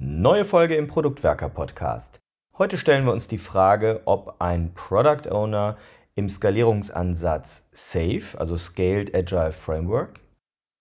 [0.00, 2.18] Neue Folge im Produktwerker Podcast.
[2.58, 5.76] Heute stellen wir uns die Frage, ob ein Product Owner
[6.16, 10.18] im Skalierungsansatz SAFe, also Scaled Agile Framework,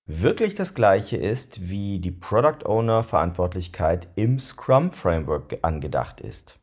[0.07, 6.57] wirklich das gleiche ist, wie die Product Owner Verantwortlichkeit im Scrum Framework angedacht ist.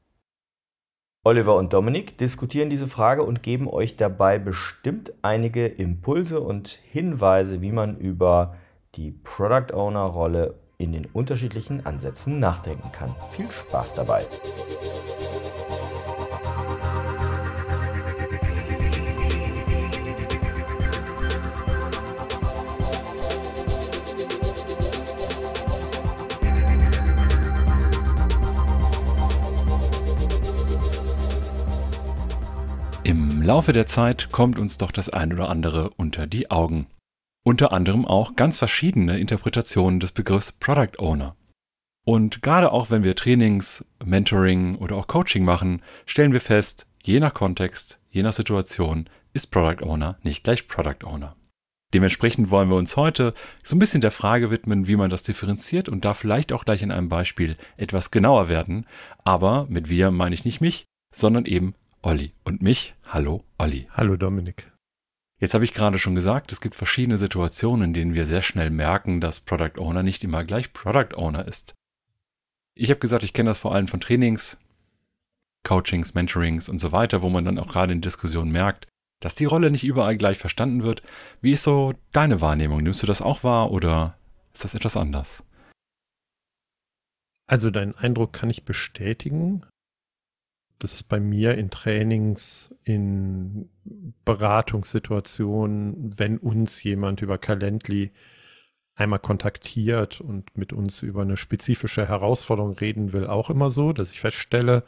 [1.25, 7.62] Oliver und Dominik diskutieren diese Frage und geben euch dabei bestimmt einige Impulse und Hinweise,
[7.62, 8.57] wie man über
[8.96, 13.14] die Product Owner Rolle in den unterschiedlichen Ansätzen nachdenken kann.
[13.32, 14.24] Viel Spaß dabei!
[33.02, 36.86] Im Laufe der Zeit kommt uns doch das ein oder andere unter die Augen
[37.42, 41.36] unter anderem auch ganz verschiedene Interpretationen des Begriffs Product Owner.
[42.05, 47.20] Und gerade auch wenn wir Trainings, Mentoring oder auch Coaching machen, stellen wir fest, je
[47.20, 51.36] nach Kontext, je nach Situation ist Product Owner nicht gleich Product Owner.
[51.92, 55.88] Dementsprechend wollen wir uns heute so ein bisschen der Frage widmen, wie man das differenziert
[55.88, 58.86] und da vielleicht auch gleich in einem Beispiel etwas genauer werden.
[59.24, 62.94] Aber mit wir meine ich nicht mich, sondern eben Olli und mich.
[63.05, 63.88] Hallo Olli.
[63.91, 64.70] Hallo Dominik.
[65.41, 68.70] Jetzt habe ich gerade schon gesagt, es gibt verschiedene Situationen, in denen wir sehr schnell
[68.70, 71.74] merken, dass Product Owner nicht immer gleich Product Owner ist.
[72.77, 74.58] Ich habe gesagt, ich kenne das vor allem von Trainings,
[75.66, 78.86] Coachings, Mentorings und so weiter, wo man dann auch gerade in Diskussionen merkt,
[79.20, 81.02] dass die Rolle nicht überall gleich verstanden wird.
[81.41, 82.83] Wie ist so deine Wahrnehmung?
[82.83, 84.18] Nimmst du das auch wahr oder
[84.52, 85.44] ist das etwas anders?
[87.46, 89.64] Also deinen Eindruck kann ich bestätigen
[90.81, 93.69] das ist bei mir in Trainings, in
[94.25, 98.12] Beratungssituationen, wenn uns jemand über Calendly
[98.95, 104.11] einmal kontaktiert und mit uns über eine spezifische Herausforderung reden will, auch immer so, dass
[104.11, 104.84] ich feststelle,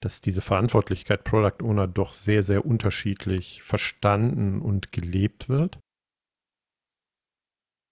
[0.00, 5.78] dass diese Verantwortlichkeit Product Owner doch sehr, sehr unterschiedlich verstanden und gelebt wird.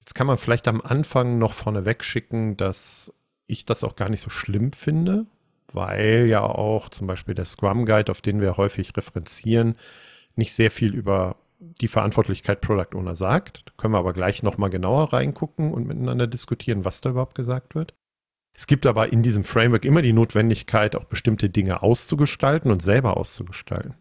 [0.00, 3.14] Jetzt kann man vielleicht am Anfang noch vorneweg schicken, dass
[3.46, 5.26] ich das auch gar nicht so schlimm finde,
[5.74, 9.76] weil ja auch zum Beispiel der Scrum Guide, auf den wir häufig referenzieren,
[10.36, 13.62] nicht sehr viel über die Verantwortlichkeit Product Owner sagt.
[13.66, 17.74] Da können wir aber gleich nochmal genauer reingucken und miteinander diskutieren, was da überhaupt gesagt
[17.74, 17.94] wird.
[18.54, 23.16] Es gibt aber in diesem Framework immer die Notwendigkeit, auch bestimmte Dinge auszugestalten und selber
[23.16, 23.94] auszugestalten.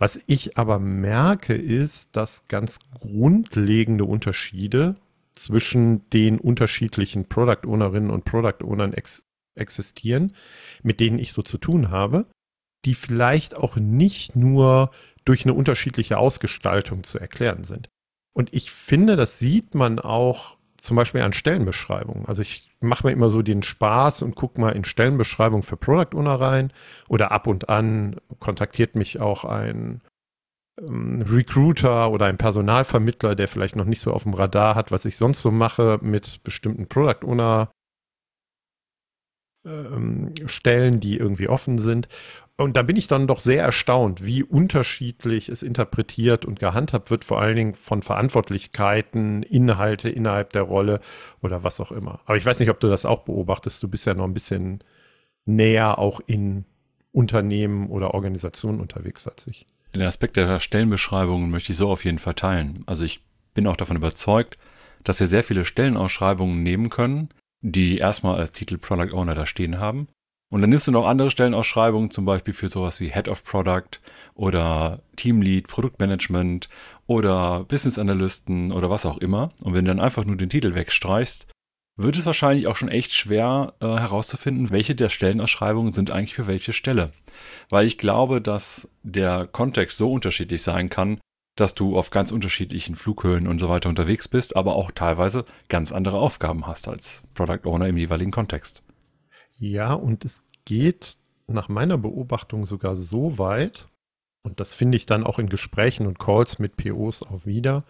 [0.00, 4.96] Was ich aber merke, ist, dass ganz grundlegende Unterschiede
[5.32, 9.24] zwischen den unterschiedlichen Product Ownerinnen und Product Ownern ex
[9.58, 10.34] existieren,
[10.82, 12.26] mit denen ich so zu tun habe,
[12.84, 14.90] die vielleicht auch nicht nur
[15.24, 17.88] durch eine unterschiedliche Ausgestaltung zu erklären sind.
[18.32, 22.26] Und ich finde, das sieht man auch zum Beispiel an Stellenbeschreibungen.
[22.26, 26.16] Also ich mache mir immer so den Spaß und gucke mal in Stellenbeschreibungen für Product
[26.16, 26.72] Owner rein
[27.08, 30.00] oder ab und an kontaktiert mich auch ein
[30.80, 35.04] ähm, Recruiter oder ein Personalvermittler, der vielleicht noch nicht so auf dem Radar hat, was
[35.04, 37.70] ich sonst so mache mit bestimmten Product Owner
[40.46, 42.08] Stellen, die irgendwie offen sind.
[42.56, 47.24] Und da bin ich dann doch sehr erstaunt, wie unterschiedlich es interpretiert und gehandhabt wird,
[47.24, 51.00] vor allen Dingen von Verantwortlichkeiten, Inhalte innerhalb der Rolle
[51.40, 52.20] oder was auch immer.
[52.24, 53.80] Aber ich weiß nicht, ob du das auch beobachtest.
[53.80, 54.82] Du bist ja noch ein bisschen
[55.44, 56.64] näher auch in
[57.12, 59.66] Unternehmen oder Organisationen unterwegs als ich.
[59.94, 62.82] Den Aspekt der Stellenbeschreibungen möchte ich so auf jeden Fall teilen.
[62.86, 63.20] Also ich
[63.54, 64.58] bin auch davon überzeugt,
[65.04, 67.28] dass wir sehr viele Stellenausschreibungen nehmen können,
[67.60, 70.08] die erstmal als Titel Product Owner da stehen haben.
[70.50, 74.00] Und dann nimmst du noch andere Stellenausschreibungen, zum Beispiel für sowas wie Head of Product
[74.34, 76.70] oder Teamlead, Produktmanagement
[77.06, 79.52] oder Business Analysten oder was auch immer.
[79.62, 81.48] Und wenn du dann einfach nur den Titel wegstreichst,
[81.98, 86.46] wird es wahrscheinlich auch schon echt schwer äh, herauszufinden, welche der Stellenausschreibungen sind eigentlich für
[86.46, 87.12] welche Stelle.
[87.68, 91.18] Weil ich glaube, dass der Kontext so unterschiedlich sein kann,
[91.60, 95.90] dass du auf ganz unterschiedlichen Flughöhen und so weiter unterwegs bist, aber auch teilweise ganz
[95.90, 98.84] andere Aufgaben hast als Product Owner im jeweiligen Kontext.
[99.58, 101.18] Ja, und es geht
[101.48, 103.88] nach meiner Beobachtung sogar so weit,
[104.42, 107.84] und das finde ich dann auch in Gesprächen und Calls mit POs auch wieder,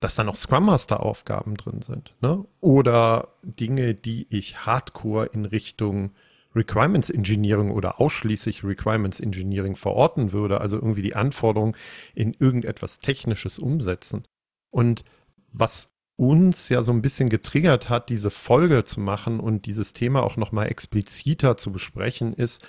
[0.00, 2.44] dass da noch Scrum Master Aufgaben drin sind, ne?
[2.60, 6.12] Oder Dinge, die ich hardcore in Richtung
[6.54, 11.76] Requirements Engineering oder ausschließlich Requirements Engineering verorten würde, also irgendwie die Anforderungen
[12.14, 14.22] in irgendetwas Technisches umsetzen.
[14.70, 15.04] Und
[15.52, 20.22] was uns ja so ein bisschen getriggert hat, diese Folge zu machen und dieses Thema
[20.22, 22.64] auch nochmal expliziter zu besprechen, ist,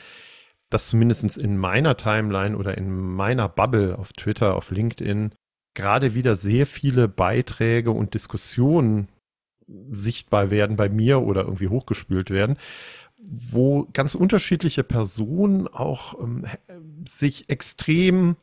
[0.70, 5.36] dass zumindest in meiner Timeline oder in meiner Bubble auf Twitter, auf LinkedIn
[5.74, 9.10] gerade wieder sehr viele Beiträge und Diskussionen
[9.92, 12.58] sichtbar werden bei mir oder irgendwie hochgespült werden,
[13.24, 16.46] wo ganz unterschiedliche Personen auch ähm,
[17.08, 18.36] sich extrem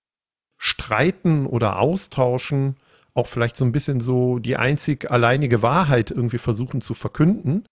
[0.56, 2.76] streiten oder austauschen,
[3.14, 7.64] auch vielleicht so ein bisschen so die einzig alleinige Wahrheit irgendwie versuchen zu verkünden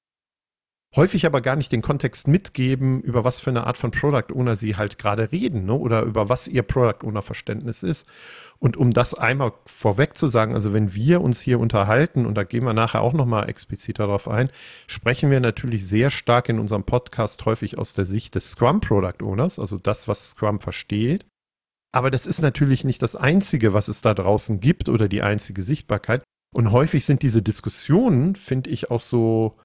[0.96, 4.56] häufig aber gar nicht den Kontext mitgeben, über was für eine Art von Product Owner
[4.56, 5.74] sie halt gerade reden, ne?
[5.74, 8.06] oder über was ihr Product Owner Verständnis ist.
[8.58, 12.44] Und um das einmal vorweg zu sagen, also wenn wir uns hier unterhalten, und da
[12.44, 14.50] gehen wir nachher auch nochmal explizit darauf ein,
[14.86, 19.22] sprechen wir natürlich sehr stark in unserem Podcast häufig aus der Sicht des Scrum Product
[19.22, 21.26] Owners, also das, was Scrum versteht.
[21.92, 25.62] Aber das ist natürlich nicht das Einzige, was es da draußen gibt oder die einzige
[25.62, 26.22] Sichtbarkeit.
[26.54, 29.58] Und häufig sind diese Diskussionen, finde ich, auch so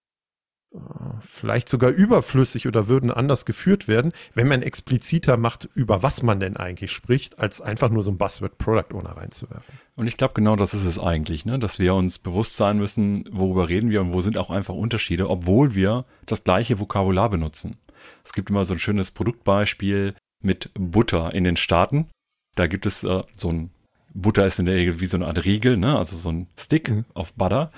[1.19, 6.39] vielleicht sogar überflüssig oder würden anders geführt werden, wenn man expliziter macht, über was man
[6.39, 9.75] denn eigentlich spricht, als einfach nur so ein Buzzword Product Owner reinzuwerfen.
[9.97, 11.59] Und ich glaube, genau das ist es eigentlich, ne?
[11.59, 15.29] dass wir uns bewusst sein müssen, worüber reden wir und wo sind auch einfach Unterschiede,
[15.29, 17.77] obwohl wir das gleiche Vokabular benutzen.
[18.23, 22.07] Es gibt immer so ein schönes Produktbeispiel mit Butter in den Staaten.
[22.55, 23.71] Da gibt es äh, so ein
[24.13, 25.97] Butter ist in der Regel wie so eine Art Riegel, ne?
[25.97, 27.05] also so ein Stick mhm.
[27.13, 27.71] auf Butter.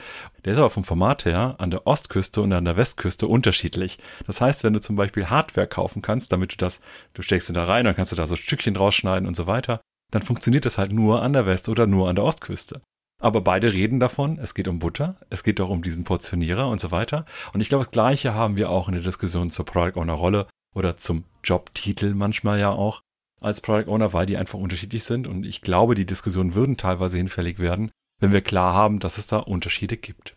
[0.46, 4.00] Der ist aber vom Format her an der Ostküste und an der Westküste unterschiedlich.
[4.26, 6.82] Das heißt, wenn du zum Beispiel Hardware kaufen kannst, damit du das,
[7.14, 9.82] du steckst ihn da rein, dann kannst du da so Stückchen rausschneiden und so weiter,
[10.12, 12.82] dann funktioniert das halt nur an der West- oder nur an der Ostküste.
[13.22, 16.82] Aber beide reden davon, es geht um Butter, es geht auch um diesen Portionierer und
[16.82, 17.26] so weiter.
[17.54, 20.48] Und ich glaube, das Gleiche haben wir auch in der Diskussion zur Product Owner Rolle
[20.76, 23.02] oder zum Jobtitel manchmal ja auch
[23.44, 25.28] als Product Owner, weil die einfach unterschiedlich sind.
[25.28, 29.28] Und ich glaube, die Diskussionen würden teilweise hinfällig werden, wenn wir klar haben, dass es
[29.28, 30.36] da Unterschiede gibt.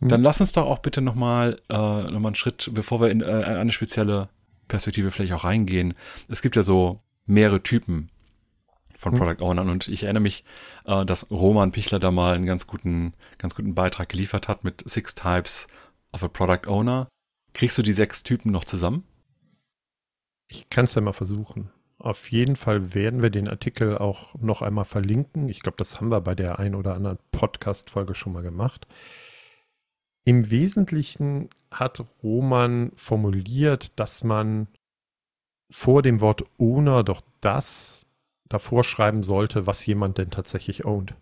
[0.00, 0.08] Hm.
[0.08, 3.24] Dann lass uns doch auch bitte nochmal äh, noch einen Schritt, bevor wir in äh,
[3.24, 4.28] eine spezielle
[4.68, 5.94] Perspektive vielleicht auch reingehen.
[6.28, 8.10] Es gibt ja so mehrere Typen
[8.96, 9.18] von hm.
[9.18, 10.44] Product Ownern und ich erinnere mich,
[10.86, 14.82] äh, dass Roman Pichler da mal einen ganz guten, ganz guten Beitrag geliefert hat mit
[14.88, 15.68] Six Types
[16.12, 17.08] of a Product Owner.
[17.52, 19.04] Kriegst du die sechs Typen noch zusammen?
[20.48, 21.70] Ich kann es ja mal versuchen.
[21.98, 25.48] Auf jeden Fall werden wir den Artikel auch noch einmal verlinken.
[25.48, 28.86] Ich glaube, das haben wir bei der ein oder anderen Podcast-Folge schon mal gemacht.
[30.24, 34.66] Im Wesentlichen hat Roman formuliert, dass man
[35.70, 38.06] vor dem Wort Owner doch das
[38.48, 41.14] davor schreiben sollte, was jemand denn tatsächlich ownt.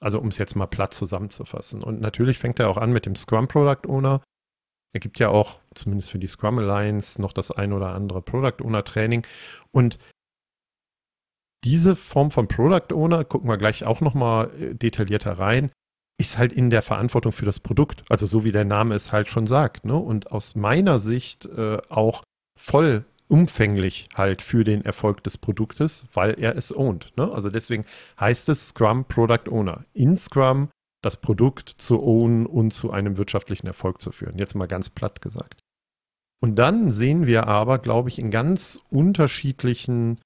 [0.00, 1.82] Also um es jetzt mal platt zusammenzufassen.
[1.82, 4.20] Und natürlich fängt er auch an mit dem Scrum Product Owner.
[4.94, 8.62] Er gibt ja auch, zumindest für die Scrum Alliance, noch das ein oder andere Product
[8.62, 9.26] Owner Training.
[9.70, 9.98] Und
[11.64, 15.70] diese Form von Product Owner, gucken wir gleich auch nochmal äh, detaillierter rein,
[16.20, 18.02] ist halt in der Verantwortung für das Produkt.
[18.08, 19.84] Also so wie der Name es halt schon sagt.
[19.84, 19.96] Ne?
[19.96, 22.22] Und aus meiner Sicht äh, auch
[22.58, 27.16] voll umfänglich halt für den Erfolg des Produktes, weil er es ownt.
[27.16, 27.32] Ne?
[27.32, 27.86] Also deswegen
[28.20, 29.84] heißt es Scrum Product Owner.
[29.94, 30.68] In Scrum
[31.02, 34.38] das Produkt zu ownen und zu einem wirtschaftlichen Erfolg zu führen.
[34.38, 35.60] Jetzt mal ganz platt gesagt.
[36.40, 40.20] Und dann sehen wir aber, glaube ich, in ganz unterschiedlichen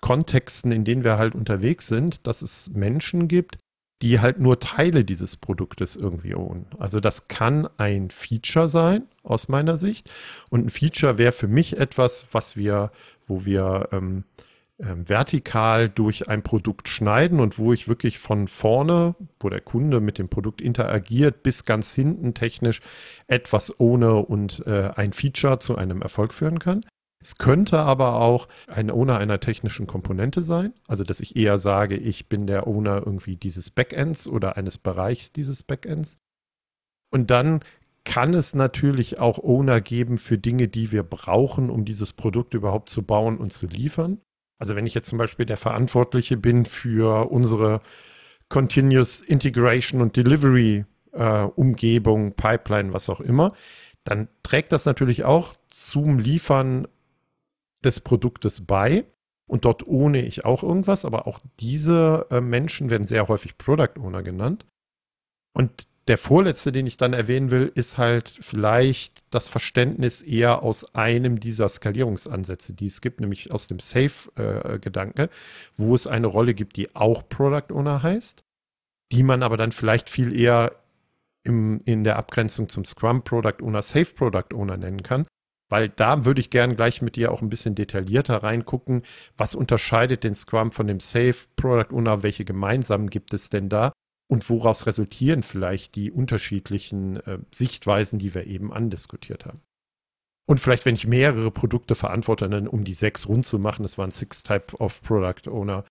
[0.00, 3.58] Kontexten, in denen wir halt unterwegs sind, dass es Menschen gibt,
[4.02, 6.66] die halt nur Teile dieses Produktes irgendwie ownen.
[6.78, 10.10] Also das kann ein Feature sein, aus meiner Sicht.
[10.50, 12.92] Und ein Feature wäre für mich etwas, was wir,
[13.26, 14.24] wo wir ähm,
[14.78, 20.18] vertikal durch ein Produkt schneiden und wo ich wirklich von vorne, wo der Kunde mit
[20.18, 22.80] dem Produkt interagiert, bis ganz hinten technisch
[23.26, 26.84] etwas ohne und äh, ein Feature zu einem Erfolg führen kann.
[27.20, 31.96] Es könnte aber auch ein Owner einer technischen Komponente sein, also dass ich eher sage,
[31.96, 36.18] ich bin der Owner irgendwie dieses Backends oder eines Bereichs dieses Backends.
[37.10, 37.60] Und dann
[38.04, 42.88] kann es natürlich auch Owner geben für Dinge, die wir brauchen, um dieses Produkt überhaupt
[42.88, 44.20] zu bauen und zu liefern.
[44.58, 47.80] Also wenn ich jetzt zum Beispiel der Verantwortliche bin für unsere
[48.48, 53.54] Continuous Integration und Delivery äh, Umgebung, Pipeline, was auch immer,
[54.04, 56.88] dann trägt das natürlich auch zum Liefern
[57.84, 59.04] des Produktes bei.
[59.46, 63.98] Und dort ohne ich auch irgendwas, aber auch diese äh, Menschen werden sehr häufig Product
[63.98, 64.66] Owner genannt.
[65.54, 70.94] Und der vorletzte, den ich dann erwähnen will, ist halt vielleicht das Verständnis eher aus
[70.94, 75.28] einem dieser Skalierungsansätze, die es gibt, nämlich aus dem Safe-Gedanke,
[75.76, 78.42] wo es eine Rolle gibt, die auch Product Owner heißt,
[79.12, 80.72] die man aber dann vielleicht viel eher
[81.44, 85.26] im, in der Abgrenzung zum Scrum Product Owner, Safe Product Owner nennen kann.
[85.70, 89.02] Weil da würde ich gern gleich mit dir auch ein bisschen detaillierter reingucken,
[89.36, 93.92] was unterscheidet den Scrum von dem Safe Product Owner, welche gemeinsamen gibt es denn da
[94.30, 99.60] und woraus resultieren vielleicht die unterschiedlichen äh, Sichtweisen, die wir eben andiskutiert haben.
[100.46, 103.98] Und vielleicht, wenn ich mehrere Produkte verantworte, dann um die sechs rund zu machen, das
[103.98, 105.84] waren Six Type of Product Owner,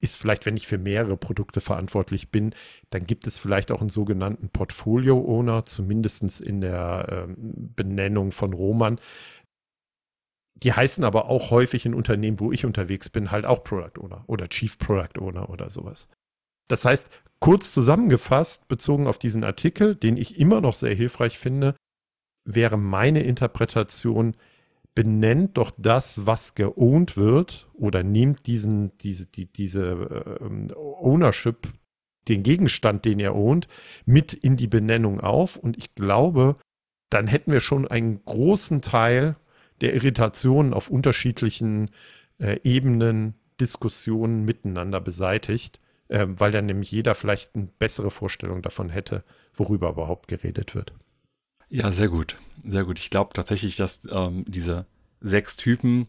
[0.00, 2.54] ist vielleicht, wenn ich für mehrere Produkte verantwortlich bin,
[2.90, 9.00] dann gibt es vielleicht auch einen sogenannten Portfolio-Owner, zumindest in der ähm, Benennung von Roman.
[10.54, 14.24] Die heißen aber auch häufig in Unternehmen, wo ich unterwegs bin, halt auch Product Owner
[14.26, 16.08] oder Chief Product Owner oder sowas.
[16.68, 21.74] Das heißt, kurz zusammengefasst, bezogen auf diesen Artikel, den ich immer noch sehr hilfreich finde,
[22.44, 24.36] wäre meine Interpretation,
[24.94, 31.68] benennt doch das, was geowned wird oder nehmt diesen, diese, die, diese äh, Ownership,
[32.28, 33.68] den Gegenstand, den ihr ownt,
[34.06, 35.56] mit in die Benennung auf.
[35.56, 36.56] Und ich glaube,
[37.10, 39.36] dann hätten wir schon einen großen Teil
[39.80, 41.90] der Irritationen auf unterschiedlichen
[42.38, 48.90] äh, Ebenen, Diskussionen miteinander beseitigt, äh, weil dann nämlich jeder vielleicht eine bessere Vorstellung davon
[48.90, 50.92] hätte, worüber überhaupt geredet wird.
[51.68, 52.36] Ja, sehr gut.
[52.64, 52.98] Sehr gut.
[52.98, 54.86] Ich glaube tatsächlich, dass ähm, diese
[55.20, 56.06] sechs Typen,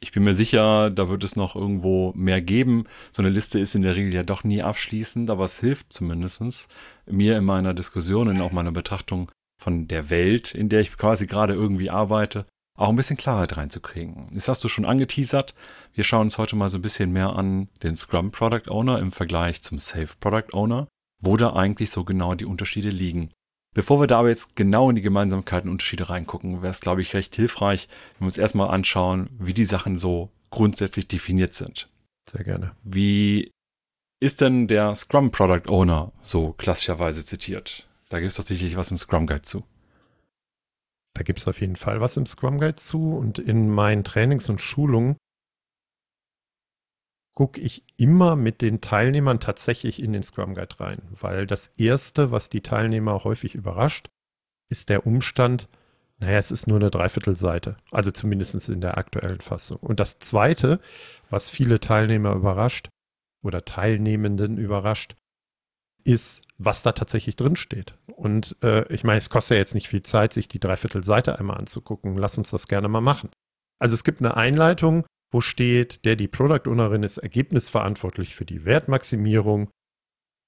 [0.00, 2.84] ich bin mir sicher, da wird es noch irgendwo mehr geben.
[3.12, 6.68] So eine Liste ist in der Regel ja doch nie abschließend, aber es hilft zumindest
[7.06, 11.26] mir in meiner Diskussion und auch meiner Betrachtung von der Welt, in der ich quasi
[11.26, 12.46] gerade irgendwie arbeite,
[12.78, 14.28] auch ein bisschen Klarheit reinzukriegen.
[14.32, 15.54] Das hast du schon angeteasert.
[15.94, 19.10] Wir schauen uns heute mal so ein bisschen mehr an den Scrum Product Owner im
[19.10, 20.86] Vergleich zum Safe Product Owner,
[21.20, 23.32] wo da eigentlich so genau die Unterschiede liegen.
[23.74, 27.02] Bevor wir da aber jetzt genau in die Gemeinsamkeiten und Unterschiede reingucken, wäre es, glaube
[27.02, 31.88] ich, recht hilfreich, wenn wir uns erstmal anschauen, wie die Sachen so grundsätzlich definiert sind.
[32.30, 32.72] Sehr gerne.
[32.84, 33.50] Wie
[34.20, 37.88] ist denn der Scrum Product Owner so klassischerweise zitiert?
[38.08, 39.64] Da gibt es tatsächlich was im Scrum Guide zu.
[41.18, 43.12] Da gibt es auf jeden Fall was im Scrum Guide zu.
[43.16, 45.16] Und in meinen Trainings und Schulungen
[47.34, 52.30] gucke ich immer mit den Teilnehmern tatsächlich in den Scrum Guide rein, weil das Erste,
[52.30, 54.10] was die Teilnehmer häufig überrascht,
[54.70, 55.68] ist der Umstand,
[56.18, 59.78] naja, es ist nur eine Dreiviertelseite, also zumindest in der aktuellen Fassung.
[59.78, 60.78] Und das Zweite,
[61.30, 62.90] was viele Teilnehmer überrascht
[63.42, 65.16] oder Teilnehmenden überrascht,
[66.08, 67.94] ist, was da tatsächlich drin steht.
[68.06, 71.58] Und äh, ich meine, es kostet ja jetzt nicht viel Zeit, sich die Dreiviertelseite einmal
[71.58, 72.16] anzugucken.
[72.16, 73.30] Lass uns das gerne mal machen.
[73.78, 78.64] Also es gibt eine Einleitung, wo steht, der die Product Ownerin ist ergebnisverantwortlich für die
[78.64, 79.68] Wertmaximierung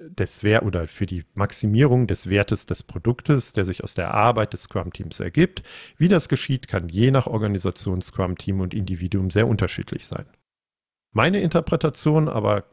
[0.00, 4.54] des Wert oder für die Maximierung des Wertes des Produktes, der sich aus der Arbeit
[4.54, 5.62] des Scrum-Teams ergibt.
[5.98, 10.24] Wie das geschieht, kann je nach Organisation, Scrum-Team und Individuum sehr unterschiedlich sein.
[11.12, 12.64] Meine Interpretation, aber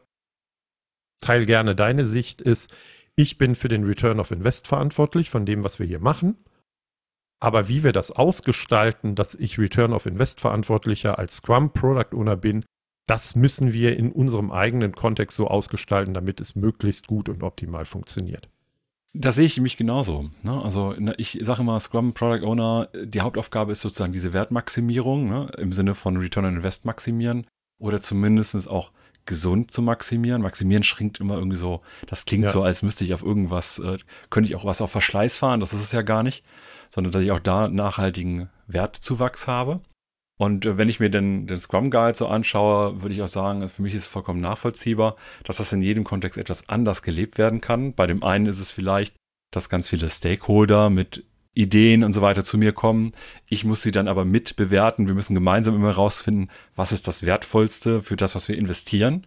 [1.20, 2.72] teil gerne deine Sicht, ist,
[3.16, 6.36] ich bin für den Return of Invest verantwortlich von dem, was wir hier machen.
[7.40, 12.36] Aber wie wir das ausgestalten, dass ich Return of Invest Verantwortlicher als Scrum Product Owner
[12.36, 12.64] bin,
[13.06, 17.84] das müssen wir in unserem eigenen Kontext so ausgestalten, damit es möglichst gut und optimal
[17.84, 18.48] funktioniert.
[19.14, 20.30] Das sehe ich mich genauso.
[20.42, 20.62] Ne?
[20.62, 25.50] Also ich sage immer, Scrum Product Owner, die Hauptaufgabe ist sozusagen diese Wertmaximierung ne?
[25.56, 27.46] im Sinne von Return on Invest maximieren
[27.78, 28.92] oder zumindest auch
[29.28, 30.42] gesund zu maximieren.
[30.42, 32.50] Maximieren schränkt immer irgendwie so, das klingt ja.
[32.50, 33.98] so, als müsste ich auf irgendwas, äh,
[34.30, 36.42] könnte ich auch was auf Verschleiß fahren, das ist es ja gar nicht
[36.90, 39.80] sondern dass ich auch da nachhaltigen Wertzuwachs habe.
[40.38, 43.68] Und äh, wenn ich mir den, den Scrum Guide so anschaue, würde ich auch sagen,
[43.68, 47.60] für mich ist es vollkommen nachvollziehbar, dass das in jedem Kontext etwas anders gelebt werden
[47.60, 47.94] kann.
[47.94, 49.14] Bei dem einen ist es vielleicht,
[49.52, 51.24] dass ganz viele Stakeholder mit
[51.54, 53.12] Ideen und so weiter zu mir kommen.
[53.48, 55.08] Ich muss sie dann aber mit bewerten.
[55.08, 59.26] Wir müssen gemeinsam immer herausfinden, was ist das Wertvollste für das, was wir investieren.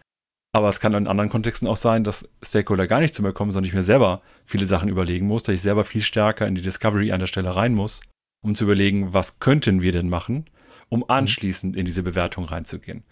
[0.54, 3.52] Aber es kann in anderen Kontexten auch sein, dass Stakeholder gar nicht zu mir kommen,
[3.52, 6.62] sondern ich mir selber viele Sachen überlegen muss, dass ich selber viel stärker in die
[6.62, 8.02] Discovery an der Stelle rein muss,
[8.42, 10.46] um zu überlegen, was könnten wir denn machen,
[10.90, 11.06] um mhm.
[11.08, 13.02] anschließend in diese Bewertung reinzugehen.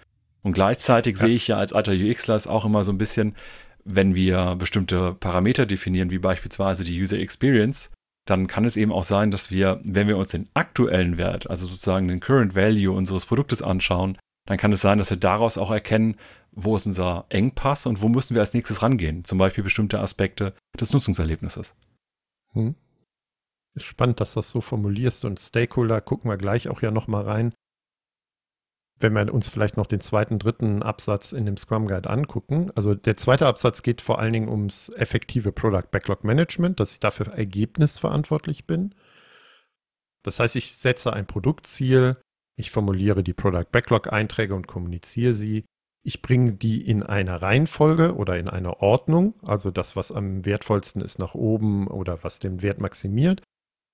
[0.42, 1.26] Und gleichzeitig ja.
[1.26, 3.34] sehe ich ja als alter UXler es auch immer so ein bisschen,
[3.84, 7.90] wenn wir bestimmte Parameter definieren, wie beispielsweise die User Experience,
[8.30, 11.66] dann kann es eben auch sein, dass wir, wenn wir uns den aktuellen Wert, also
[11.66, 15.70] sozusagen den Current Value unseres Produktes anschauen, dann kann es sein, dass wir daraus auch
[15.70, 16.16] erkennen,
[16.52, 19.24] wo ist unser Engpass und wo müssen wir als nächstes rangehen.
[19.24, 21.74] Zum Beispiel bestimmte Aspekte des Nutzungserlebnisses.
[22.52, 22.74] Hm.
[23.74, 27.24] Ist spannend, dass du das so formulierst und Stakeholder gucken wir gleich auch ja nochmal
[27.24, 27.52] rein.
[29.00, 32.70] Wenn wir uns vielleicht noch den zweiten, dritten Absatz in dem Scrum Guide angucken.
[32.74, 37.00] Also der zweite Absatz geht vor allen Dingen ums effektive Product Backlog Management, dass ich
[37.00, 38.94] dafür ergebnisverantwortlich bin.
[40.22, 42.18] Das heißt, ich setze ein Produktziel,
[42.56, 45.64] ich formuliere die Product Backlog Einträge und kommuniziere sie.
[46.02, 51.00] Ich bringe die in eine Reihenfolge oder in eine Ordnung, also das, was am wertvollsten
[51.00, 53.42] ist, nach oben oder was den Wert maximiert.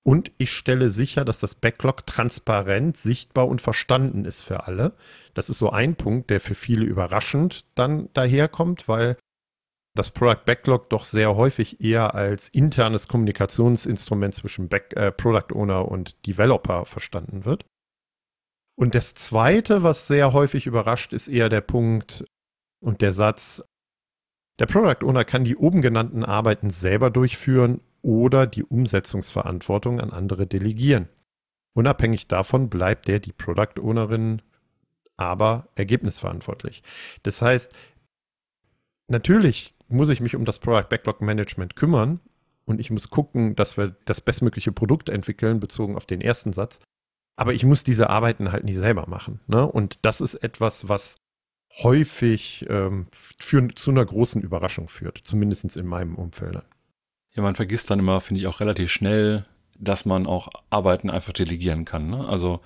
[0.06, 4.92] Und ich stelle sicher, dass das Backlog transparent, sichtbar und verstanden ist für alle.
[5.34, 9.16] Das ist so ein Punkt, der für viele überraschend dann daherkommt, weil
[9.96, 15.88] das Product Backlog doch sehr häufig eher als internes Kommunikationsinstrument zwischen Back, äh, Product Owner
[15.88, 17.64] und Developer verstanden wird.
[18.78, 22.25] Und das Zweite, was sehr häufig überrascht, ist eher der Punkt,
[22.80, 23.64] Und der Satz,
[24.60, 30.46] der Product Owner kann die oben genannten Arbeiten selber durchführen oder die Umsetzungsverantwortung an andere
[30.46, 31.08] delegieren.
[31.75, 34.42] Unabhängig davon bleibt der, die Product Ownerin,
[35.16, 36.84] aber ergebnisverantwortlich.
[37.25, 37.75] Das heißt,
[39.08, 42.20] natürlich muss ich mich um das Product Backlog Management kümmern
[42.64, 46.78] und ich muss gucken, dass wir das bestmögliche Produkt entwickeln, bezogen auf den ersten Satz.
[47.34, 49.40] Aber ich muss diese Arbeiten halt nicht selber machen.
[49.48, 49.66] Ne?
[49.66, 51.16] Und das ist etwas, was
[51.82, 56.62] häufig ähm, für, zu einer großen Überraschung führt, zumindest in meinem Umfeld.
[57.36, 59.44] Ja, man vergisst dann immer, finde ich, auch relativ schnell,
[59.78, 62.08] dass man auch Arbeiten einfach delegieren kann.
[62.08, 62.26] Ne?
[62.26, 62.60] Also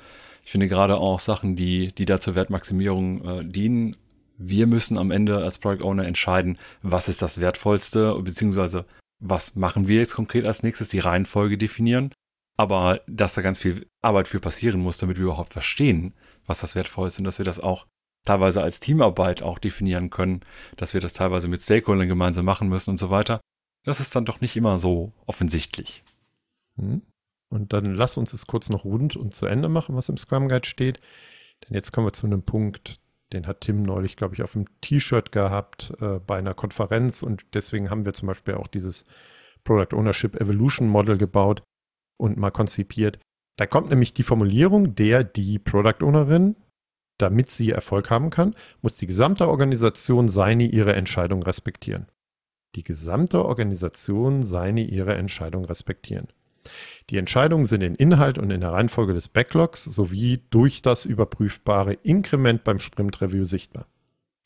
[0.44, 3.96] ich finde gerade auch Sachen, die, die da zur Wertmaximierung äh, dienen.
[4.38, 8.86] Wir müssen am Ende als Product Owner entscheiden, was ist das Wertvollste, beziehungsweise
[9.18, 12.12] was machen wir jetzt konkret als nächstes, die Reihenfolge definieren.
[12.56, 16.14] Aber dass da ganz viel Arbeit für passieren muss, damit wir überhaupt verstehen,
[16.46, 17.86] was das Wertvollste ist und dass wir das auch
[18.24, 20.40] teilweise als Teamarbeit auch definieren können,
[20.76, 23.40] dass wir das teilweise mit Stakeholdern gemeinsam machen müssen und so weiter.
[23.84, 26.04] Das ist dann doch nicht immer so offensichtlich.
[26.76, 27.02] Hm.
[27.49, 30.49] Und dann lass uns es kurz noch rund und zu Ende machen, was im Scrum
[30.49, 31.00] Guide steht.
[31.64, 33.00] Denn jetzt kommen wir zu einem Punkt,
[33.32, 37.22] den hat Tim neulich, glaube ich, auf dem T-Shirt gehabt äh, bei einer Konferenz.
[37.22, 39.04] Und deswegen haben wir zum Beispiel auch dieses
[39.64, 41.62] Product Ownership Evolution Model gebaut
[42.18, 43.18] und mal konzipiert.
[43.56, 46.56] Da kommt nämlich die Formulierung, der die Product Ownerin,
[47.18, 52.06] damit sie Erfolg haben kann, muss die gesamte Organisation seine ihre Entscheidung respektieren.
[52.74, 56.28] Die gesamte Organisation seine ihre Entscheidung respektieren.
[57.08, 61.94] Die Entscheidungen sind in Inhalt und in der Reihenfolge des Backlogs sowie durch das überprüfbare
[61.94, 63.86] Inkrement beim Sprint Review sichtbar.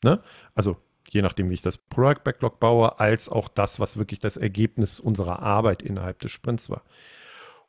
[0.03, 0.21] Ne?
[0.53, 0.77] Also
[1.09, 4.99] je nachdem, wie ich das Product Backlog baue, als auch das, was wirklich das Ergebnis
[4.99, 6.83] unserer Arbeit innerhalb des Sprints war.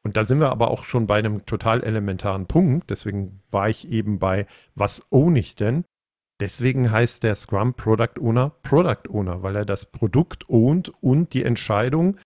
[0.02, 2.90] Und da sind wir aber auch schon bei einem total elementaren Punkt.
[2.90, 5.84] Deswegen war ich eben bei, was own ich denn?
[6.40, 11.44] Deswegen heißt der Scrum Product Owner Product Owner, weil er das Produkt ownt und die
[11.44, 12.18] Entscheidung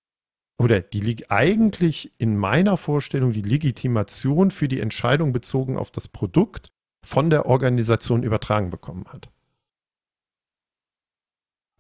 [0.59, 6.71] oder die eigentlich in meiner Vorstellung die Legitimation für die Entscheidung bezogen auf das Produkt
[7.07, 9.31] von der Organisation übertragen bekommen hat.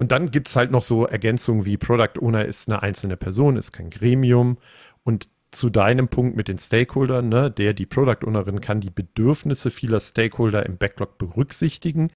[0.01, 3.59] Und dann gibt es halt noch so Ergänzungen wie Product Owner ist eine einzelne Person,
[3.59, 4.57] ist kein Gremium.
[5.03, 9.71] Und zu deinem Punkt mit den Stakeholdern, ne, der, die Product Ownerin kann die Bedürfnisse
[9.71, 12.11] vieler Stakeholder im Backlog berücksichtigen.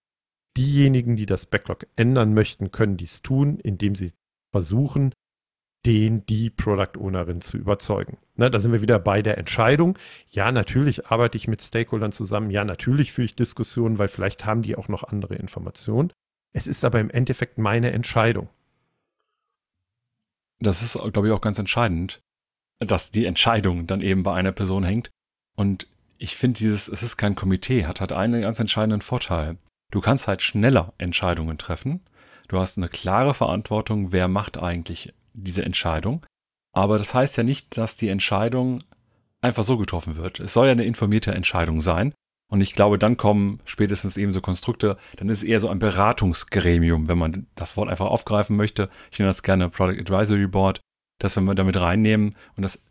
[0.56, 4.12] Diejenigen, die das Backlog ändern möchten, können dies tun, indem sie
[4.52, 5.12] versuchen,
[5.84, 8.18] den die Product Ownerin zu überzeugen.
[8.36, 9.98] Ne, da sind wir wieder bei der Entscheidung.
[10.30, 12.50] Ja, natürlich arbeite ich mit Stakeholdern zusammen.
[12.50, 16.12] Ja, natürlich führe ich Diskussionen, weil vielleicht haben die auch noch andere Informationen.
[16.52, 18.48] Es ist aber im Endeffekt meine Entscheidung.
[20.60, 22.20] Das ist, glaube ich, auch ganz entscheidend,
[22.78, 25.10] dass die Entscheidung dann eben bei einer Person hängt.
[25.56, 29.58] Und ich finde dieses, es ist kein Komitee, hat halt einen ganz entscheidenden Vorteil.
[29.94, 32.00] Du kannst halt schneller Entscheidungen treffen.
[32.48, 36.26] Du hast eine klare Verantwortung, wer macht eigentlich diese Entscheidung.
[36.72, 38.82] Aber das heißt ja nicht, dass die Entscheidung
[39.40, 40.40] einfach so getroffen wird.
[40.40, 42.12] Es soll ja eine informierte Entscheidung sein.
[42.50, 45.78] Und ich glaube, dann kommen spätestens eben so Konstrukte, dann ist es eher so ein
[45.78, 48.90] Beratungsgremium, wenn man das Wort einfach aufgreifen möchte.
[49.12, 50.80] Ich nenne das gerne Product Advisory Board,
[51.20, 52.82] dass wir damit reinnehmen und das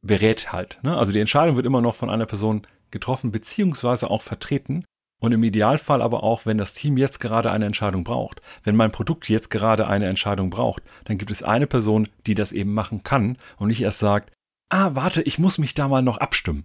[0.00, 0.78] berät halt.
[0.82, 0.96] Ne?
[0.96, 4.86] Also die Entscheidung wird immer noch von einer Person getroffen, beziehungsweise auch vertreten.
[5.18, 8.92] Und im Idealfall aber auch, wenn das Team jetzt gerade eine Entscheidung braucht, wenn mein
[8.92, 13.02] Produkt jetzt gerade eine Entscheidung braucht, dann gibt es eine Person, die das eben machen
[13.02, 14.32] kann und nicht erst sagt,
[14.68, 16.64] ah, warte, ich muss mich da mal noch abstimmen.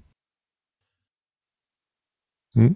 [2.54, 2.76] Hm?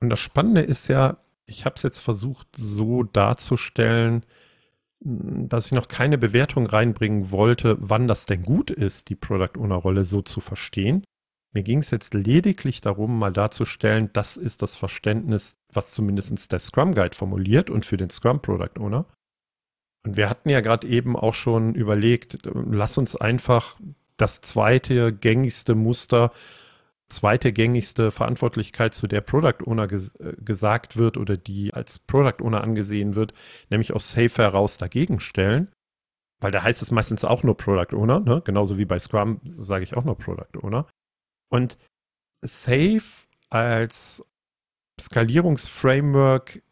[0.00, 4.24] Und das Spannende ist ja, ich habe es jetzt versucht so darzustellen,
[5.00, 9.74] dass ich noch keine Bewertung reinbringen wollte, wann das denn gut ist, die Product Owner
[9.74, 11.04] Rolle so zu verstehen.
[11.54, 16.58] Mir ging es jetzt lediglich darum, mal darzustellen, das ist das Verständnis, was zumindest der
[16.58, 19.06] Scrum Guide formuliert und für den Scrum Product Owner.
[20.04, 23.78] Und wir hatten ja gerade eben auch schon überlegt, lass uns einfach
[24.16, 26.32] das zweite gängigste Muster,
[27.08, 32.42] zweite gängigste Verantwortlichkeit, zu der Product Owner ges äh, gesagt wird oder die als Product
[32.42, 33.32] Owner angesehen wird,
[33.70, 35.68] nämlich aus Safe heraus dagegen stellen.
[36.40, 38.42] Weil da heißt es meistens auch nur Product Owner, ne?
[38.44, 40.86] genauso wie bei Scrum sage ich auch nur Product Owner.
[41.54, 41.78] Und
[42.42, 43.04] Safe
[43.48, 44.24] als
[45.00, 46.62] Skalierungsframework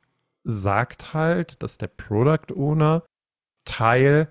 [0.42, 3.04] sagt halt, dass der Product Owner
[3.64, 4.26] Teil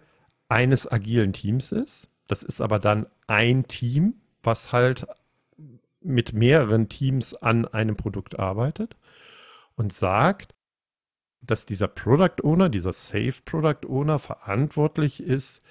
[0.50, 2.10] eines agilen Teams ist.
[2.28, 5.08] Das ist aber dann ein Team, was halt
[6.02, 8.98] mit mehreren Teams an einem Produkt arbeitet
[9.78, 10.54] und sagt,
[11.40, 15.64] dass dieser Product Owner, dieser Safe Product Owner verantwortlich ist,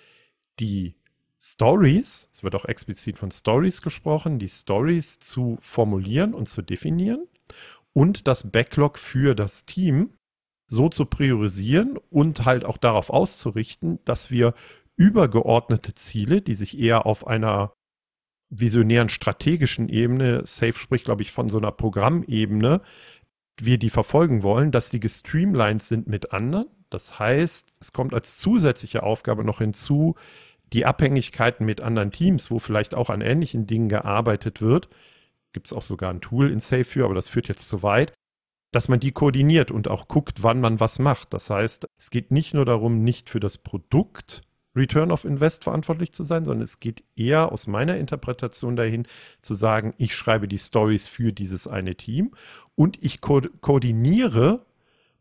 [0.59, 0.95] die
[1.43, 7.27] Stories, es wird auch explizit von Stories gesprochen, die Stories zu formulieren und zu definieren
[7.93, 10.13] und das Backlog für das Team
[10.67, 14.55] so zu priorisieren und halt auch darauf auszurichten, dass wir
[14.97, 17.73] übergeordnete Ziele, die sich eher auf einer
[18.51, 22.83] visionären strategischen Ebene, Safe spricht, glaube ich, von so einer Programmebene,
[23.59, 26.67] wir die verfolgen wollen, dass die gestreamlined sind mit anderen.
[26.91, 30.17] Das heißt, es kommt als zusätzliche Aufgabe noch hinzu,
[30.73, 34.89] die Abhängigkeiten mit anderen Teams, wo vielleicht auch an ähnlichen Dingen gearbeitet wird,
[35.53, 38.13] gibt es auch sogar ein Tool in Safe für, aber das führt jetzt zu weit,
[38.73, 41.35] dass man die koordiniert und auch guckt, wann man was macht.
[41.35, 44.43] Das heißt, es geht nicht nur darum, nicht für das Produkt
[44.77, 49.07] Return of Invest verantwortlich zu sein, sondern es geht eher aus meiner Interpretation dahin
[49.43, 52.33] zu sagen, ich schreibe die Stories für dieses eine Team
[52.77, 54.65] und ich ko koordiniere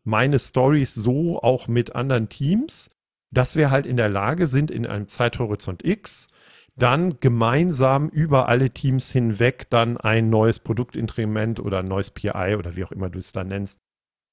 [0.04, 2.88] meine Stories so auch mit anderen Teams,
[3.30, 6.28] dass wir halt in der Lage sind, in einem Zeithorizont X
[6.76, 12.76] dann gemeinsam über alle Teams hinweg dann ein neues Produktinstrument oder ein neues PI oder
[12.76, 13.80] wie auch immer du es da nennst,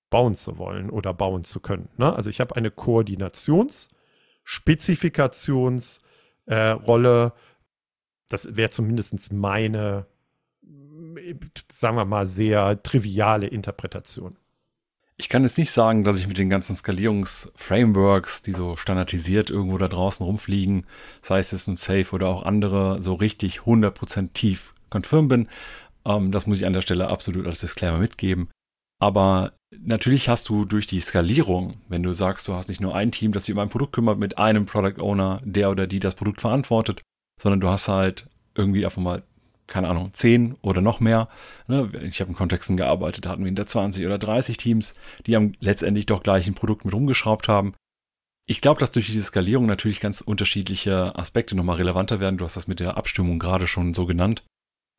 [0.10, 1.90] bauen zu wollen oder bauen zu können.
[1.98, 2.16] Ne?
[2.16, 3.90] Also ich habe eine Koordinations-
[4.50, 7.26] Spezifikationsrolle.
[7.26, 7.32] Äh,
[8.30, 10.06] das wäre zumindest meine,
[11.70, 14.38] sagen wir mal, sehr triviale Interpretation.
[15.20, 19.80] Ich kann jetzt nicht sagen, dass ich mit den ganzen Skalierungsframeworks, die so standardisiert irgendwo
[19.80, 20.86] da draußen rumfliegen,
[21.24, 25.48] sei es jetzt ein Safe oder auch andere, so richtig 100% tief confirm bin.
[26.06, 28.50] Ähm, das muss ich an der Stelle absolut als Disclaimer mitgeben.
[29.00, 33.12] Aber natürlich hast du durch die Skalierung, wenn du sagst, du hast nicht nur ein
[33.12, 36.14] Team, das sich um ein Produkt kümmert mit einem Product Owner, der oder die das
[36.14, 37.02] Produkt verantwortet,
[37.42, 39.24] sondern du hast halt irgendwie einfach mal,
[39.68, 41.30] keine Ahnung, zehn oder noch mehr.
[41.68, 41.92] Ne?
[42.04, 45.54] Ich habe in Kontexten gearbeitet, da hatten wir hinter 20 oder 30 Teams, die am
[45.60, 47.74] letztendlich doch gleich ein Produkt mit rumgeschraubt haben.
[48.50, 52.38] Ich glaube, dass durch diese Skalierung natürlich ganz unterschiedliche Aspekte nochmal relevanter werden.
[52.38, 54.44] Du hast das mit der Abstimmung gerade schon so genannt.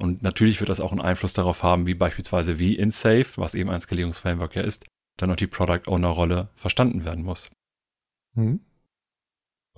[0.01, 3.55] Und natürlich wird das auch einen Einfluss darauf haben, wie beispielsweise wie in Safe, was
[3.55, 7.51] eben ein Skalierungsframework ja ist, dann auch die Product Owner Rolle verstanden werden muss.
[8.35, 8.61] Mhm.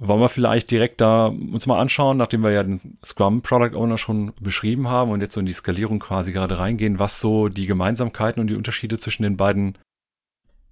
[0.03, 3.99] Wollen wir vielleicht direkt da uns mal anschauen, nachdem wir ja den Scrum Product Owner
[3.99, 7.67] schon beschrieben haben und jetzt so in die Skalierung quasi gerade reingehen, was so die
[7.67, 9.77] Gemeinsamkeiten und die Unterschiede zwischen den beiden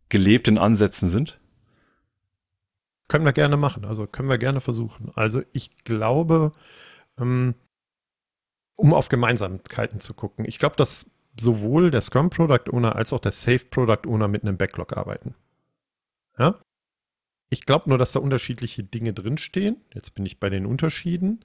[0.09, 1.38] gelebten Ansätzen sind?
[3.09, 5.12] Können wir gerne machen, also können wir gerne versuchen.
[5.14, 6.53] Also ich glaube,
[7.19, 7.55] ähm,
[8.77, 10.47] um auf Gemeinsamkeiten zu gucken.
[10.47, 14.43] Ich glaube, dass sowohl der Scrum Product Owner als auch der Safe Product Owner mit
[14.43, 15.35] einem Backlog arbeiten.
[16.38, 16.59] Ja?
[17.51, 19.77] Ich glaube nur, dass da unterschiedliche Dinge drinstehen.
[19.95, 21.45] Jetzt bin ich bei den Unterschieden.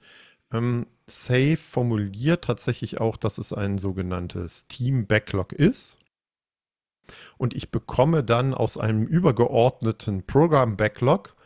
[0.52, 5.98] Ähm, Safe formuliert tatsächlich auch, dass es ein sogenanntes Team Backlog ist.
[7.36, 11.36] Und ich bekomme dann aus einem übergeordneten Program Backlog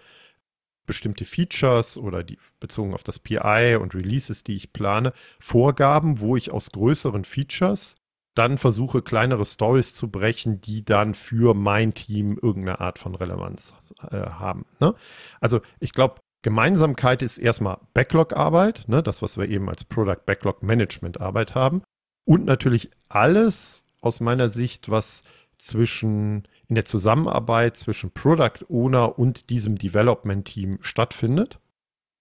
[0.87, 6.35] bestimmte Features oder die bezogen auf das PI und Releases, die ich plane, Vorgaben, wo
[6.37, 7.95] ich aus größeren Features
[8.39, 13.75] dann versuche, kleinere Stories zu brechen, die dann für mein Team irgendeine Art von Relevanz
[14.11, 14.65] äh, haben.
[14.81, 14.95] Ne?
[15.41, 19.03] Also ich glaube, Gemeinsamkeit ist erstmal Backlog-Arbeit, ne?
[19.03, 21.83] das, was wir eben als Product Backlog Management Arbeit haben.
[22.25, 25.25] Und natürlich alles aus meiner Sicht, was
[25.59, 31.59] zwischen in der Zusammenarbeit zwischen Product Owner und diesem Development Team stattfindet.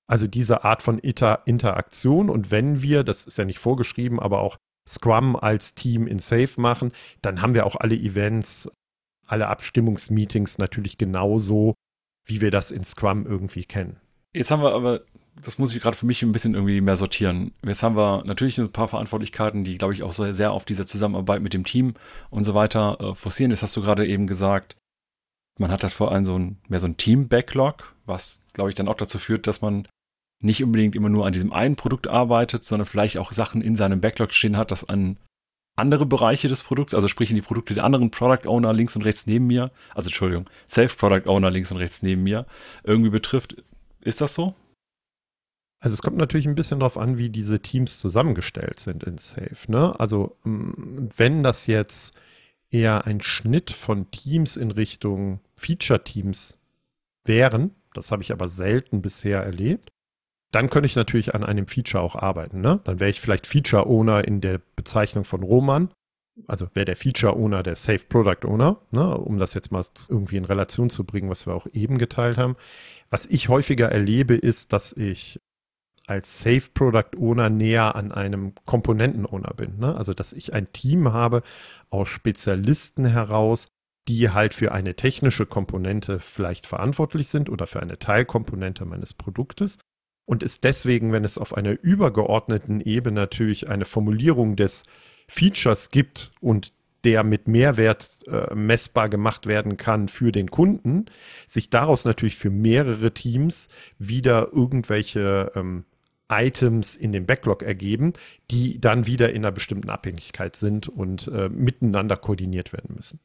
[0.08, 2.30] Also diese Art von Inter Interaktion.
[2.30, 6.60] Und wenn wir, das ist ja nicht vorgeschrieben, aber auch Scrum als Team in Safe
[6.60, 8.70] machen, dann haben wir auch alle Events,
[9.26, 11.74] alle Abstimmungsmeetings natürlich genauso,
[12.26, 13.98] wie wir das in Scrum irgendwie kennen.
[14.34, 15.02] Jetzt haben wir aber
[15.44, 17.52] das muss ich gerade für mich ein bisschen irgendwie mehr sortieren.
[17.64, 21.42] Jetzt haben wir natürlich ein paar Verantwortlichkeiten, die, glaube ich, auch sehr auf diese Zusammenarbeit
[21.42, 21.94] mit dem Team
[22.30, 23.52] und so weiter äh, forcieren.
[23.52, 24.76] Das hast du gerade eben gesagt.
[25.60, 28.88] Man hat halt vor allem so ein, mehr so ein Team-Backlog, was, glaube ich, dann
[28.88, 29.88] auch dazu führt, dass man
[30.40, 34.02] nicht unbedingt immer nur an diesem einen Produkt arbeitet, sondern vielleicht auch Sachen in seinem
[34.02, 35.18] Backlog stehen hat, das an
[35.76, 39.04] andere Bereiche des Produkts, also sprich in die Produkte der anderen Product Owner links und
[39.04, 42.46] rechts neben mir, also Entschuldigung, Self-Product Owner links und rechts neben mir
[42.84, 43.64] irgendwie betrifft.
[44.02, 44.56] Ist das so?
[45.80, 49.56] Also es kommt natürlich ein bisschen darauf an, wie diese Teams zusammengestellt sind in Safe.
[49.68, 50.00] Ne?
[50.00, 52.20] Also mm, wenn das jetzt
[52.72, 56.58] eher ein Schnitt von Teams in Richtung Feature-Teams
[57.26, 59.92] wären, das habe ich aber selten bisher erlebt,
[60.52, 62.62] dann könnte ich natürlich an einem Feature auch arbeiten.
[62.62, 62.80] Ne?
[62.84, 65.90] Dann wäre ich vielleicht Feature-Owner in der Bezeichnung von Roman.
[66.46, 69.18] Also wäre der Feature-Owner der Safe Product Owner, ne?
[69.18, 72.56] um das jetzt mal irgendwie in Relation zu bringen, was wir auch eben geteilt haben.
[73.10, 75.40] Was ich häufiger erlebe, ist, dass ich
[76.06, 79.78] als Safe Product Owner näher an einem Komponenten Owner bin.
[79.78, 79.96] Ne?
[79.96, 81.44] Also, dass ich ein Team habe
[81.90, 83.68] aus Spezialisten heraus,
[84.08, 89.80] die halt für eine technische Komponente vielleicht verantwortlich sind oder für eine Teilkomponente meines Produktes.
[90.28, 94.84] Und ist deswegen, wenn es auf einer übergeordneten Ebene natürlich eine Formulierung des
[95.30, 96.74] Features gibt und
[97.06, 101.06] der mit Mehrwert äh, messbar gemacht werden kann für den Kunden,
[101.48, 105.86] sich daraus natürlich für mehrere Teams wieder irgendwelche ähm,
[106.30, 108.12] Items in dem Backlog ergeben,
[108.52, 113.22] die dann wieder in einer bestimmten Abhängigkeit sind und äh, miteinander koordiniert werden müssen.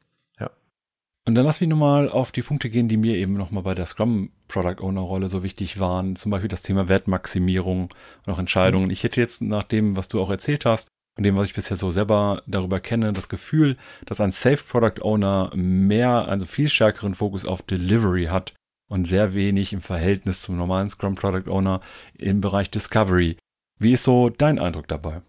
[1.25, 3.85] Und dann lass mich nochmal auf die Punkte gehen, die mir eben nochmal bei der
[3.85, 6.17] Scrum Product Owner Rolle so wichtig waren.
[6.17, 7.89] Zum Beispiel das Thema Wertmaximierung
[8.25, 8.85] und auch Entscheidungen.
[8.85, 8.91] Mhm.
[8.91, 11.77] Ich hätte jetzt nach dem, was du auch erzählt hast, und dem, was ich bisher
[11.77, 17.13] so selber darüber kenne, das Gefühl, dass ein Safe Product Owner mehr, also viel stärkeren
[17.13, 18.53] Fokus auf Delivery hat
[18.89, 21.81] und sehr wenig im Verhältnis zum normalen Scrum Product Owner
[22.17, 23.37] im Bereich Discovery.
[23.79, 25.21] Wie ist so dein Eindruck dabei?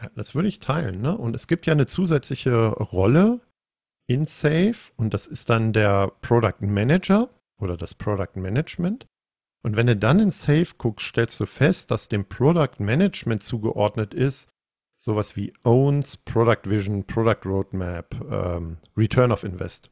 [0.00, 1.00] Ja, das würde ich teilen.
[1.00, 1.16] Ne?
[1.16, 3.40] Und es gibt ja eine zusätzliche Rolle
[4.06, 9.06] in Safe und das ist dann der Product Manager oder das Product Management.
[9.62, 14.12] Und wenn du dann in Safe guckst, stellst du fest, dass dem Product Management zugeordnet
[14.12, 14.50] ist,
[14.96, 19.90] sowas wie Owns, Product Vision, Product Roadmap, ähm, Return of Invest.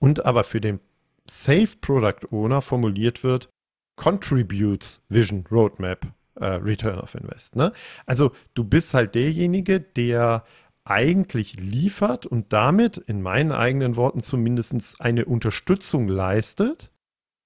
[0.00, 0.80] Und aber für den
[1.28, 3.48] Safe Product Owner formuliert wird,
[3.96, 7.54] Contributes Vision, Roadmap, äh, Return of Invest.
[7.54, 7.72] Ne?
[8.06, 10.44] Also du bist halt derjenige, der
[10.84, 16.90] eigentlich liefert und damit in meinen eigenen Worten zumindest eine Unterstützung leistet,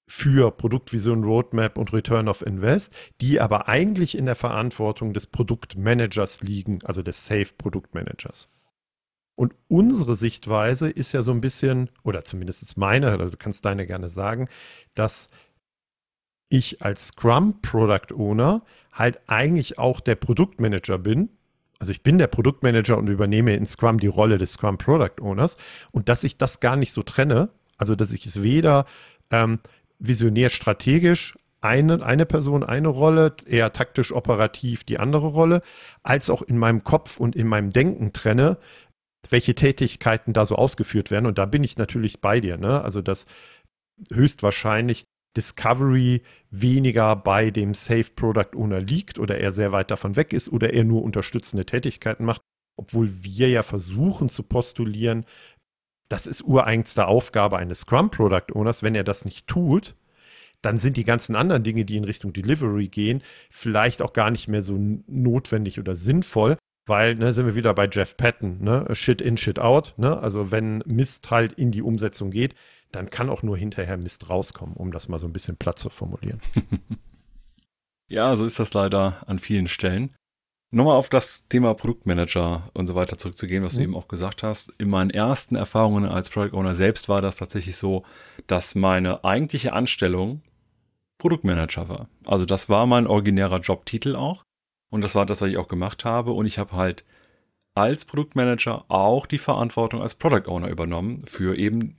[0.09, 6.41] für Produktvision, Roadmap und Return of Invest, die aber eigentlich in der Verantwortung des Produktmanagers
[6.41, 8.49] liegen, also des Safe Produktmanagers.
[9.37, 13.87] Und unsere Sichtweise ist ja so ein bisschen, oder zumindest meine, also du kannst deine
[13.87, 14.49] gerne sagen,
[14.95, 15.29] dass
[16.49, 21.29] ich als Scrum Product Owner halt eigentlich auch der Produktmanager bin.
[21.79, 25.57] Also ich bin der Produktmanager und übernehme in Scrum die Rolle des Scrum Product Owners
[25.93, 28.85] und dass ich das gar nicht so trenne, also dass ich es weder
[29.31, 29.61] ähm,
[29.99, 35.63] visionär strategisch eine, eine Person eine Rolle, eher taktisch operativ die andere Rolle,
[36.03, 38.59] als auch in meinem Kopf und in meinem Denken trenne,
[39.29, 41.27] welche Tätigkeiten da so ausgeführt werden.
[41.27, 42.57] Und da bin ich natürlich bei dir.
[42.57, 42.83] Ne?
[42.83, 43.27] Also, dass
[44.13, 45.07] höchstwahrscheinlich
[45.39, 50.49] Discovery weniger bei dem Safe Product Owner liegt oder er sehr weit davon weg ist
[50.49, 52.41] oder er nur unterstützende Tätigkeiten macht,
[52.77, 55.25] obwohl wir ja versuchen zu postulieren,
[56.09, 58.83] das ist ureigenste Aufgabe eines Scrum Product Owners.
[58.83, 59.95] Wenn er das nicht tut,
[60.61, 64.49] dann sind die ganzen anderen Dinge, die in Richtung Delivery gehen, vielleicht auch gar nicht
[64.49, 66.57] mehr so notwendig oder sinnvoll,
[66.89, 70.51] weil, ne, sind wir wieder bei Jeff Patton, ne, Shit in, Shit out, ne, also
[70.51, 72.57] wenn Mist halt in die Umsetzung geht,
[72.93, 75.91] dann kann auch nur hinterher Mist rauskommen, um das mal so ein bisschen platt zu
[75.91, 76.41] formulieren.
[78.09, 80.15] ja, so ist das leider an vielen Stellen.
[80.71, 83.79] Nochmal auf das Thema Produktmanager und so weiter zurückzugehen, was mhm.
[83.79, 84.75] du eben auch gesagt hast.
[84.79, 88.05] In meinen ersten Erfahrungen als Product Owner selbst war das tatsächlich so,
[88.47, 90.43] dass meine eigentliche Anstellung
[91.17, 92.09] Produktmanager war.
[92.27, 94.45] Also das war mein originärer Jobtitel auch.
[94.91, 96.33] Und das war das, was ich auch gemacht habe.
[96.33, 97.05] Und ich habe halt
[97.75, 101.97] als Produktmanager auch die Verantwortung als Product Owner übernommen für eben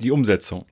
[0.00, 0.66] die Umsetzung.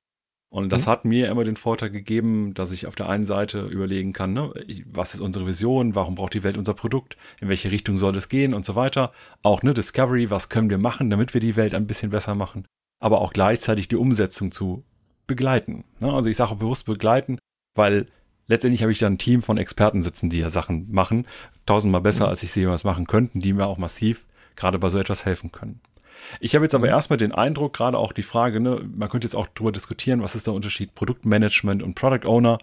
[0.49, 0.91] Und das mhm.
[0.91, 4.53] hat mir immer den Vorteil gegeben, dass ich auf der einen Seite überlegen kann, ne,
[4.85, 8.29] was ist unsere Vision, warum braucht die Welt unser Produkt, in welche Richtung soll es
[8.29, 9.11] gehen und so weiter.
[9.41, 12.65] Auch ne, Discovery, was können wir machen, damit wir die Welt ein bisschen besser machen.
[13.01, 14.85] Aber auch gleichzeitig die Umsetzung zu
[15.27, 15.83] begleiten.
[15.99, 16.13] Ne?
[16.13, 17.37] Also ich sage bewusst begleiten,
[17.75, 18.07] weil
[18.47, 21.27] letztendlich habe ich da ein Team von Experten sitzen, die ja Sachen machen,
[21.65, 22.29] tausendmal besser, mhm.
[22.29, 25.51] als ich sie jemals machen könnten, die mir auch massiv gerade bei so etwas helfen
[25.51, 25.81] können.
[26.39, 26.93] Ich habe jetzt aber mhm.
[26.93, 30.35] erstmal den Eindruck, gerade auch die Frage, ne, man könnte jetzt auch darüber diskutieren, was
[30.35, 32.59] ist der Unterschied Produktmanagement und Product Owner.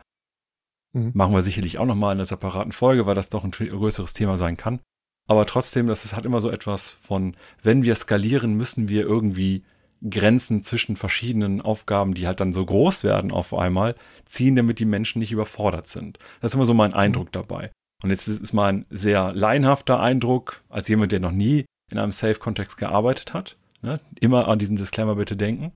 [0.92, 1.12] Mhm.
[1.14, 4.36] Machen wir sicherlich auch nochmal in einer separaten Folge, weil das doch ein größeres Thema
[4.36, 4.80] sein kann.
[5.28, 9.64] Aber trotzdem, das ist, hat immer so etwas von, wenn wir skalieren, müssen wir irgendwie
[10.08, 13.94] Grenzen zwischen verschiedenen Aufgaben, die halt dann so groß werden auf einmal,
[14.24, 16.18] ziehen, damit die Menschen nicht überfordert sind.
[16.40, 16.96] Das ist immer so mein mhm.
[16.96, 17.70] Eindruck dabei.
[18.02, 22.76] Und jetzt ist mein sehr laienhafter Eindruck, als jemand, der noch nie in einem Safe-Kontext
[22.76, 25.72] gearbeitet hat, ne, immer an diesen Disclaimer bitte denken,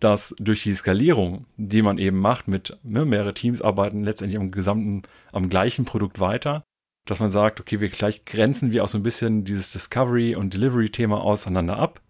[0.00, 4.50] dass durch die Skalierung, die man eben macht mit ne, mehrere Teams arbeiten letztendlich am
[4.50, 5.02] gesamten,
[5.32, 6.64] am gleichen Produkt weiter,
[7.06, 10.54] dass man sagt, okay, wir gleich grenzen wir auch so ein bisschen dieses Discovery- und
[10.54, 12.00] Delivery-Thema auseinander ab,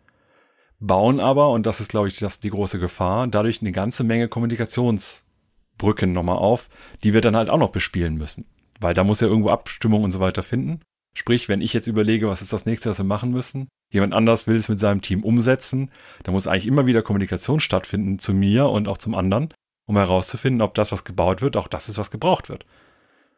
[0.79, 4.29] bauen aber, und das ist, glaube ich, das die große Gefahr, dadurch eine ganze Menge
[4.29, 6.69] Kommunikationsbrücken nochmal auf,
[7.05, 8.47] die wir dann halt auch noch bespielen müssen.
[8.81, 10.81] Weil da muss ja irgendwo Abstimmung und so weiter finden.
[11.13, 14.47] Sprich, wenn ich jetzt überlege, was ist das nächste, was wir machen müssen, jemand anders
[14.47, 15.91] will es mit seinem Team umsetzen,
[16.23, 19.53] da muss eigentlich immer wieder Kommunikation stattfinden zu mir und auch zum anderen,
[19.87, 22.65] um herauszufinden, ob das, was gebaut wird, auch das ist, was gebraucht wird.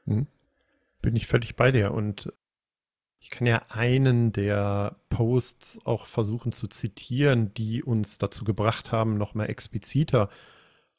[0.04, 0.26] Mhm.
[1.00, 2.32] Bin ich völlig bei dir und
[3.22, 9.16] ich kann ja einen der Posts auch versuchen zu zitieren, die uns dazu gebracht haben,
[9.16, 10.28] nochmal expliziter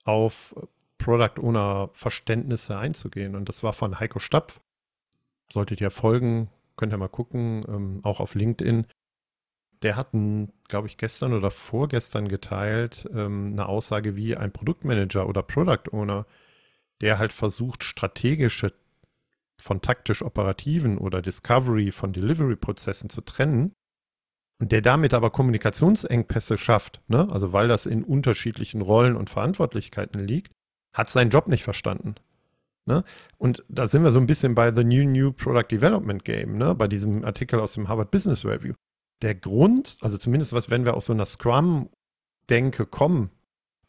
[0.06, 0.56] auf
[0.98, 3.36] Product Owner Verständnisse einzugehen.
[3.36, 4.62] Und das war von Heiko Stapf.
[5.52, 8.88] Solltet ihr folgen, könnt ihr mal gucken, ähm, auch auf LinkedIn.
[9.82, 10.12] der hat,
[10.70, 16.26] glaube ich, gestern oder vorgestern geteilt, ähm, eine Aussage wie ein Produktmanager oder Product Owner,
[17.02, 18.74] der halt versucht, strategische
[19.60, 23.74] von taktisch-operativen oder Discovery von Delivery-Prozessen zu trennen
[24.60, 27.28] und der damit aber Kommunikationsengpässe schafft, ne?
[27.32, 30.54] also weil das in unterschiedlichen Rollen und Verantwortlichkeiten liegt,
[30.94, 32.16] hat seinen Job nicht verstanden.
[32.86, 33.04] Ne?
[33.38, 36.76] Und da sind wir so ein bisschen bei The New New Product Development Game, ne?
[36.76, 38.74] bei diesem Artikel aus dem Harvard Business Review.
[39.22, 43.30] Der Grund, also zumindest was, wenn wir aus so einer Scrum-Denke kommen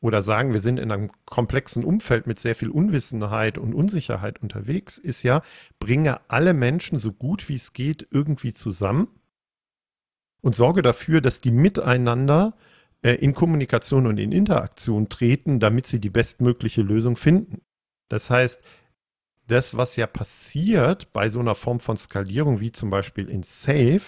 [0.00, 4.98] oder sagen, wir sind in einem komplexen Umfeld mit sehr viel Unwissenheit und Unsicherheit unterwegs,
[4.98, 5.42] ist ja,
[5.80, 9.08] bringe alle Menschen so gut wie es geht irgendwie zusammen
[10.40, 12.54] und sorge dafür, dass die miteinander
[13.02, 17.62] äh, in Kommunikation und in Interaktion treten, damit sie die bestmögliche Lösung finden.
[18.08, 18.60] Das heißt,
[19.46, 24.02] das, was ja passiert bei so einer Form von Skalierung, wie zum Beispiel in Safe,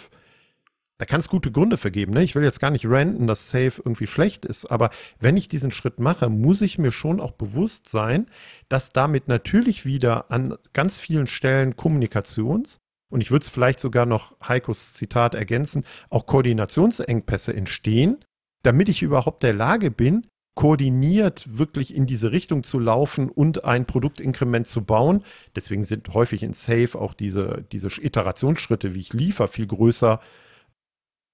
[0.98, 2.14] da kann es gute Gründe für geben.
[2.14, 2.22] Ne?
[2.22, 5.70] Ich will jetzt gar nicht ranten, dass Safe irgendwie schlecht ist, aber wenn ich diesen
[5.70, 8.26] Schritt mache, muss ich mir schon auch bewusst sein,
[8.68, 14.06] dass damit natürlich wieder an ganz vielen Stellen Kommunikations- und ich würde es vielleicht sogar
[14.06, 18.24] noch Heikos Zitat ergänzen, auch Koordinationsengpässe entstehen,
[18.62, 23.84] damit ich überhaupt der Lage bin, koordiniert wirklich in diese Richtung zu laufen und ein
[23.84, 25.22] Produktinkrement zu bauen.
[25.54, 30.18] Deswegen sind häufig in Safe auch diese, diese Iterationsschritte, wie ich liefere, viel größer,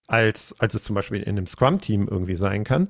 [0.08, 2.88] als, als es zum Beispiel in einem Scrum-Team irgendwie sein kann.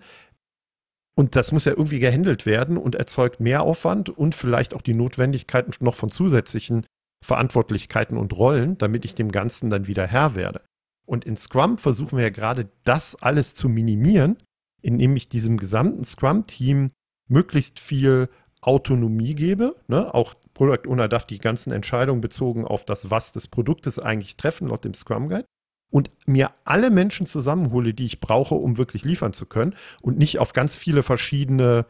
[1.15, 4.95] Und das muss ja irgendwie gehandelt werden und erzeugt mehr Aufwand und vielleicht auch die
[4.95, 6.87] Notwendigkeit noch von zusätzlichen
[7.23, 10.63] Verantwortlichkeiten und Rollen, damit ich dem Ganzen dann wieder Herr werde.
[11.05, 14.39] Und in Scrum versuchen wir ja gerade das alles zu minimieren,
[14.83, 16.91] indem ich diesem gesamten Scrum-Team
[17.29, 18.29] möglichst viel
[18.61, 19.75] Autonomie gebe.
[19.89, 20.13] Ne?
[20.15, 24.69] Auch Product Owner darf die ganzen Entscheidungen bezogen auf das Was des Produktes eigentlich treffen,
[24.69, 25.47] laut dem Scrum Guide.
[25.91, 29.75] Und mir alle Menschen zusammenhole, die ich brauche, um wirklich liefern zu können.
[30.01, 31.87] Und nicht auf ganz viele verschiedene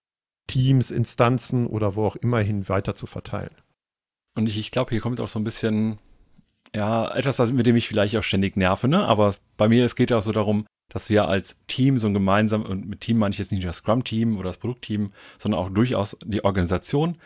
[0.48, 3.54] Teams, Instanzen oder wo auch immer hin weiter zu verteilen.
[4.34, 5.98] Und ich, ich glaube, hier kommt auch so ein bisschen,
[6.74, 9.04] ja, etwas, mit dem ich vielleicht auch ständig nerve, ne?
[9.06, 12.14] Aber bei mir, es geht ja auch so darum, dass wir als Team so ein
[12.14, 15.60] gemeinsam, und mit Team meine ich jetzt nicht nur das Scrum-Team oder das Produktteam, sondern
[15.60, 17.16] auch durchaus die Organisation,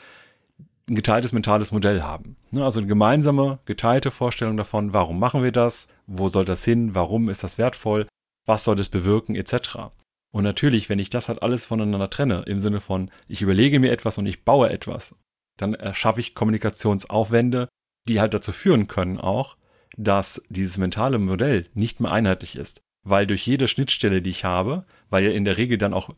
[0.89, 2.37] ein geteiltes mentales Modell haben.
[2.53, 6.95] Ne, also eine gemeinsame, geteilte Vorstellung davon, warum machen wir das, wo soll das hin,
[6.95, 8.07] warum ist das wertvoll,
[8.47, 9.91] was soll das bewirken, etc.
[10.33, 13.91] Und natürlich, wenn ich das halt alles voneinander trenne, im Sinne von, ich überlege mir
[13.91, 15.17] etwas und ich baue etwas,
[15.57, 17.69] dann erschaffe ich Kommunikationsaufwände,
[18.09, 19.57] die halt dazu führen können auch,
[19.97, 24.85] dass dieses mentale Modell nicht mehr einheitlich ist weil durch jede Schnittstelle, die ich habe,
[25.11, 26.15] weil ja in der Regel dann auch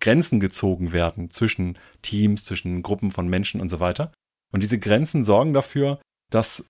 [0.00, 4.12] Grenzen gezogen werden zwischen Teams, zwischen Gruppen von Menschen und so weiter.
[4.52, 6.64] Und diese Grenzen sorgen dafür, dass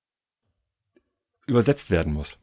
[1.46, 2.38] übersetzt werden muss.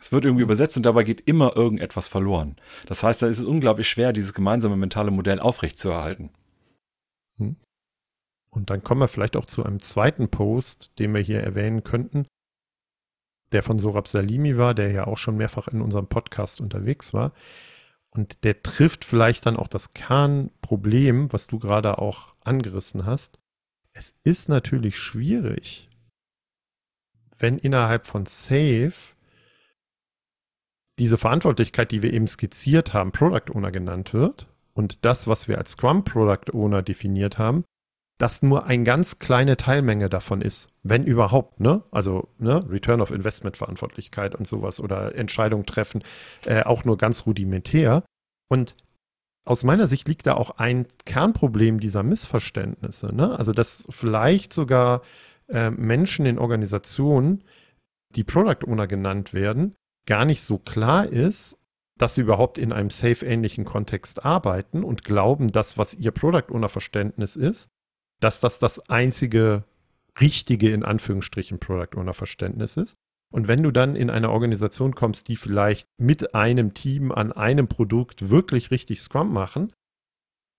[0.00, 2.56] Es wird irgendwie übersetzt und dabei geht immer irgendetwas verloren.
[2.86, 6.30] Das heißt, da ist es unglaublich schwer, dieses gemeinsame mentale Modell aufrechtzuerhalten.
[8.50, 12.26] Und dann kommen wir vielleicht auch zu einem zweiten Post, den wir hier erwähnen könnten
[13.52, 17.32] der von Sorab Salimi war, der ja auch schon mehrfach in unserem Podcast unterwegs war.
[18.10, 23.38] Und der trifft vielleicht dann auch das Kernproblem, was du gerade auch angerissen hast.
[23.92, 25.88] Es ist natürlich schwierig,
[27.38, 28.92] wenn innerhalb von Safe
[30.98, 35.58] diese Verantwortlichkeit, die wir eben skizziert haben, Product Owner genannt wird und das, was wir
[35.58, 37.64] als Scrum Product Owner definiert haben,
[38.20, 41.82] das nur ein ganz kleine Teilmenge davon ist, wenn überhaupt, ne?
[41.90, 42.66] Also ne?
[42.68, 46.02] Return of Investment Verantwortlichkeit und sowas oder Entscheidungen treffen,
[46.44, 48.04] äh, auch nur ganz rudimentär.
[48.50, 48.76] Und
[49.46, 53.14] aus meiner Sicht liegt da auch ein Kernproblem dieser Missverständnisse.
[53.14, 53.38] Ne?
[53.38, 55.00] Also dass vielleicht sogar
[55.48, 57.42] äh, Menschen in Organisationen,
[58.14, 59.74] die Product Owner genannt werden,
[60.06, 61.56] gar nicht so klar ist,
[61.96, 66.68] dass sie überhaupt in einem safe-ähnlichen Kontext arbeiten und glauben, dass was ihr Product Owner
[66.68, 67.70] Verständnis ist,
[68.20, 69.64] dass das das einzige
[70.20, 72.96] richtige, in Anführungsstrichen, Product Owner Verständnis ist.
[73.32, 77.68] Und wenn du dann in eine Organisation kommst, die vielleicht mit einem Team an einem
[77.68, 79.72] Produkt wirklich richtig Scrum machen,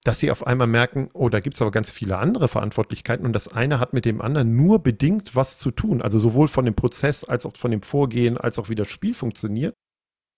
[0.03, 3.33] dass sie auf einmal merken, oh, da gibt es aber ganz viele andere Verantwortlichkeiten und
[3.33, 6.01] das eine hat mit dem anderen nur bedingt was zu tun.
[6.01, 9.13] Also sowohl von dem Prozess als auch von dem Vorgehen, als auch wie das Spiel
[9.13, 9.75] funktioniert.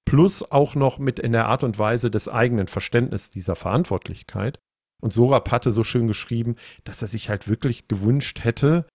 [0.06, 4.60] Plus auch noch mit in der Art und Weise des eigenen Verständnisses dieser Verantwortlichkeit.
[5.04, 8.88] Und Sorab hatte so schön geschrieben, dass er sich halt wirklich gewünscht hätte,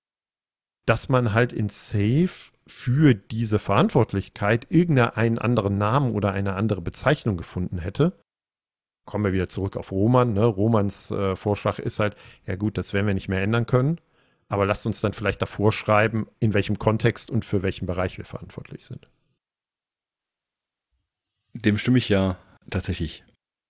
[0.87, 2.31] dass man halt in Safe
[2.67, 8.19] für diese Verantwortlichkeit irgendeinen anderen Namen oder eine andere Bezeichnung gefunden hätte.
[9.05, 10.33] Kommen wir wieder zurück auf Roman.
[10.33, 10.47] Ne?
[10.47, 14.01] Romans äh, Vorschlag ist halt, ja gut, das werden wir nicht mehr ändern können,
[14.49, 18.25] aber lasst uns dann vielleicht davor schreiben, in welchem Kontext und für welchen Bereich wir
[18.25, 19.11] verantwortlich sind.
[21.53, 22.39] dem stimme ich ja
[22.71, 23.25] tatsächlich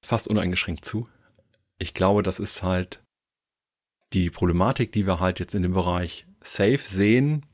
[0.06, 1.08] fast uneingeschränkt zu.
[1.78, 3.02] Ich glaube, das ist halt
[4.12, 7.44] die Problematik, die wir halt jetzt in dem Bereich Safe sehen,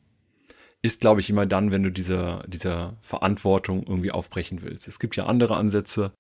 [0.82, 4.86] ist, glaube ich, immer dann, wenn du diese, diese Verantwortung irgendwie aufbrechen willst.
[4.86, 6.12] Es gibt ja andere Ansätze.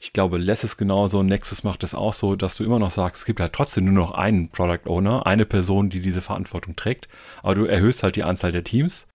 [0.00, 3.22] Ich glaube, Less ist genauso, Nexus macht das auch so, dass du immer noch sagst,
[3.22, 7.08] es gibt halt trotzdem nur noch einen Product Owner, eine Person, die diese Verantwortung trägt,
[7.42, 9.08] aber du erhöhst halt die Anzahl der Teams,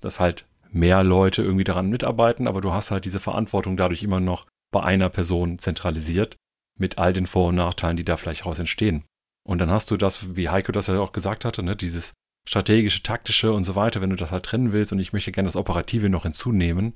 [0.00, 4.20] dass halt mehr Leute irgendwie daran mitarbeiten, aber du hast halt diese Verantwortung dadurch immer
[4.20, 6.36] noch bei einer Person zentralisiert,
[6.78, 9.04] mit all den Vor- und Nachteilen, die da vielleicht raus entstehen.
[9.46, 12.12] Und dann hast du das, wie Heiko das ja auch gesagt hatte, ne, dieses
[12.48, 15.48] strategische, taktische und so weiter, wenn du das halt trennen willst und ich möchte gerne
[15.48, 16.94] das Operative noch hinzunehmen.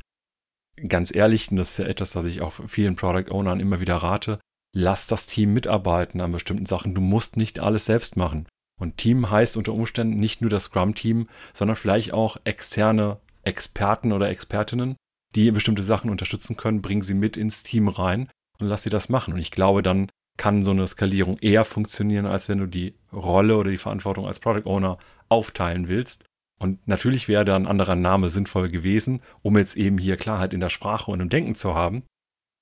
[0.89, 3.97] Ganz ehrlich, und das ist ja etwas, was ich auch vielen Product Ownern immer wieder
[3.97, 4.41] rate,
[4.75, 6.95] lass das Team mitarbeiten an bestimmten Sachen.
[6.95, 8.49] Du musst nicht alles selbst machen.
[8.81, 14.31] Und Team heißt unter Umständen nicht nur das Scrum-Team, sondern vielleicht auch externe Experten oder
[14.31, 14.97] Expertinnen,
[15.35, 18.29] die bestimmte Sachen unterstützen können, bring sie mit ins Team rein
[18.61, 19.35] und lass sie das machen.
[19.35, 23.57] Und ich glaube, dann kann so eine Skalierung eher funktionieren, als wenn du die Rolle
[23.57, 24.99] oder die Verantwortung als Product Owner
[25.29, 26.25] aufteilen willst.
[26.59, 30.61] Und natürlich wäre da ein anderer Name sinnvoll gewesen, um jetzt eben hier Klarheit in
[30.61, 32.05] der Sprache und im Denken zu haben.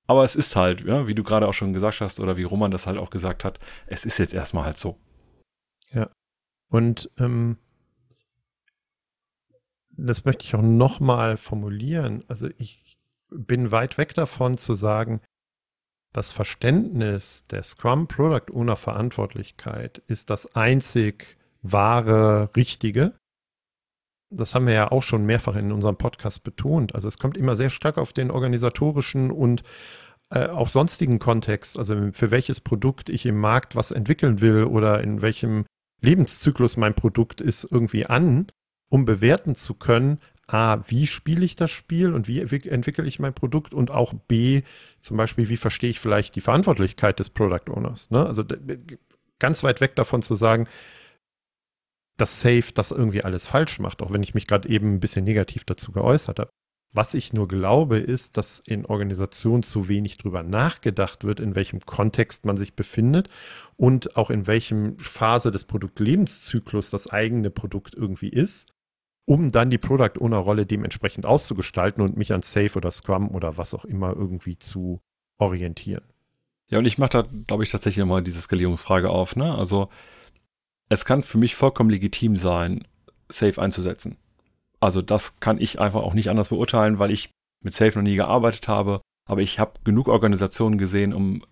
[0.06, 2.70] Aber es ist halt, ja, wie du gerade auch schon gesagt hast oder wie Roman
[2.70, 4.96] das halt auch gesagt hat, es ist jetzt erstmal halt so.
[5.92, 6.08] Ja.
[6.68, 7.58] Und ähm,
[9.90, 12.24] das möchte ich auch nochmal formulieren.
[12.28, 12.98] Also ich
[13.30, 15.20] bin weit weg davon zu sagen,
[16.18, 23.12] das Verständnis der Scrum Product Owner Verantwortlichkeit ist das einzig wahre, richtige.
[24.28, 26.96] Das haben wir ja auch schon mehrfach in unserem Podcast betont.
[26.96, 29.62] Also es kommt immer sehr stark auf den organisatorischen und
[30.30, 35.00] äh, auch sonstigen Kontext, also für welches Produkt ich im Markt was entwickeln will oder
[35.00, 35.66] in welchem
[36.00, 38.48] Lebenszyklus mein Produkt ist, irgendwie an,
[38.90, 40.18] um bewerten zu können,
[40.48, 44.62] A, wie spiele ich das Spiel und wie entwickle ich mein Produkt und auch B,
[45.00, 48.10] zum Beispiel, wie verstehe ich vielleicht die Verantwortlichkeit des Product Owners.
[48.10, 48.26] Ne?
[48.26, 48.44] Also
[49.38, 50.66] ganz weit weg davon zu sagen,
[52.16, 55.24] dass Safe das irgendwie alles falsch macht, auch wenn ich mich gerade eben ein bisschen
[55.24, 56.50] negativ dazu geäußert habe.
[56.94, 61.80] Was ich nur glaube, ist, dass in Organisationen zu wenig drüber nachgedacht wird, in welchem
[61.80, 63.28] Kontext man sich befindet
[63.76, 68.72] und auch in welchem Phase des Produktlebenszyklus das eigene Produkt irgendwie ist
[69.28, 73.58] um dann die Product Owner Rolle dementsprechend auszugestalten und mich an Safe oder Scrum oder
[73.58, 75.02] was auch immer irgendwie zu
[75.36, 76.02] orientieren.
[76.70, 79.36] Ja, und ich mache da, glaube ich, tatsächlich nochmal diese Skalierungsfrage auf.
[79.36, 79.54] Ne?
[79.54, 79.90] Also
[80.88, 82.86] es kann für mich vollkommen legitim sein,
[83.28, 84.16] Safe einzusetzen.
[84.80, 87.30] Also das kann ich einfach auch nicht anders beurteilen, weil ich
[87.62, 89.02] mit Safe noch nie gearbeitet habe.
[89.26, 91.44] Aber ich habe genug Organisationen gesehen, um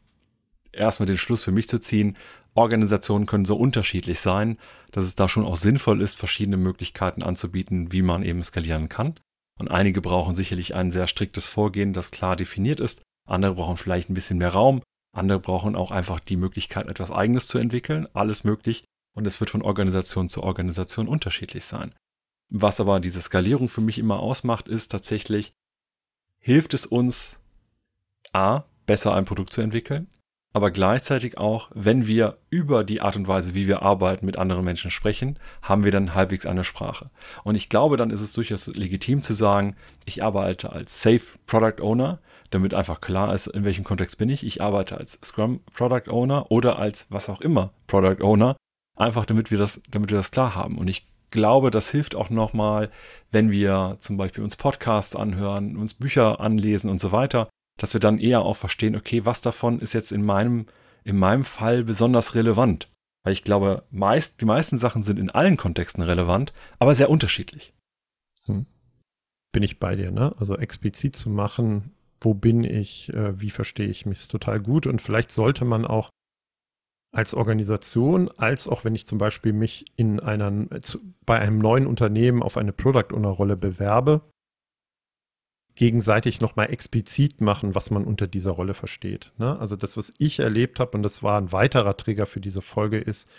[0.77, 2.17] erstmal den Schluss für mich zu ziehen,
[2.55, 4.59] Organisationen können so unterschiedlich sein,
[4.91, 9.15] dass es da schon auch sinnvoll ist, verschiedene Möglichkeiten anzubieten, wie man eben skalieren kann.
[9.59, 13.03] Und einige brauchen sicherlich ein sehr striktes Vorgehen, das klar definiert ist.
[13.27, 14.83] Andere brauchen vielleicht ein bisschen mehr Raum.
[15.15, 18.07] Andere brauchen auch einfach die Möglichkeit, etwas Eigenes zu entwickeln.
[18.13, 18.85] Alles möglich.
[19.15, 21.95] Und es wird von Organisation zu Organisation unterschiedlich sein.
[22.51, 25.53] Was aber diese Skalierung für mich immer ausmacht, ist tatsächlich,
[26.39, 27.41] hilft es uns,
[28.33, 30.09] A, besser ein Produkt zu entwickeln?
[30.57, 34.65] Aber gleichzeitig auch, wenn wir über die Art und Weise, wie wir arbeiten, mit anderen
[34.65, 37.11] Menschen sprechen, haben wir dann halbwegs eine Sprache.
[37.45, 39.77] Und ich glaube, dann ist es durchaus legitim zu sagen,
[40.07, 44.47] ich arbeite als Safe Product Owner, damit einfach klar ist, in welchem Kontext bin ich.
[44.47, 48.57] Ich arbeite als Scrum Product Owner oder als was auch immer Product Owner,
[48.97, 50.79] einfach damit wir das, damit wir das klar haben.
[50.79, 52.91] Und ich glaube, das hilft auch nochmal,
[53.31, 58.01] wenn wir zum Beispiel uns Podcasts anhören, uns Bücher anlesen und so weiter, dass wir
[58.01, 60.67] dann eher auch verstehen, okay, was davon ist jetzt in meinem,
[61.05, 62.89] in meinem Fall besonders relevant.
[63.23, 67.75] Weil ich glaube, meist, die meisten Sachen sind in allen Kontexten relevant, aber sehr unterschiedlich.
[68.45, 68.67] Hm.
[69.53, 70.35] Bin ich bei dir, ne?
[70.39, 74.87] Also explizit zu machen, wo bin ich, äh, wie verstehe ich mich, ist total gut.
[74.87, 76.11] Und vielleicht sollte man auch
[77.13, 80.53] als Organisation, als auch wenn ich zum Beispiel mich in einer,
[81.25, 84.21] bei einem neuen Unternehmen auf eine Product Owner Rolle bewerbe,
[85.77, 89.33] gegenseitig nochmal explizit machen, was man unter dieser Rolle versteht.
[89.39, 89.59] Ne?
[89.59, 92.99] Also das, was ich erlebt habe, und das war ein weiterer Trigger für diese Folge,
[92.99, 93.31] ist,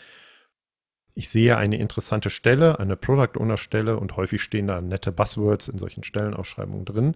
[1.16, 5.68] ich sehe eine interessante Stelle, eine Product Owner Stelle und häufig stehen da nette Buzzwords
[5.68, 7.16] in solchen Stellenausschreibungen drin.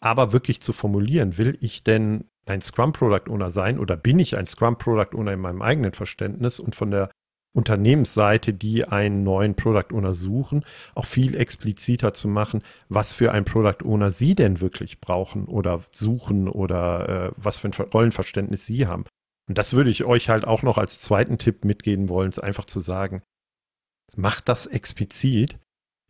[0.00, 4.36] Aber wirklich zu formulieren, will ich denn ein Scrum Product Owner sein oder bin ich
[4.36, 7.10] ein Scrum Product Owner in meinem eigenen Verständnis und von der
[7.54, 13.44] Unternehmensseite, die einen neuen Product Owner suchen, auch viel expliziter zu machen, was für ein
[13.44, 18.86] Product Owner sie denn wirklich brauchen oder suchen oder äh, was für ein Rollenverständnis sie
[18.86, 19.04] haben.
[19.48, 22.80] Und das würde ich euch halt auch noch als zweiten Tipp mitgeben wollen, einfach zu
[22.80, 23.22] sagen,
[24.16, 25.58] macht das explizit,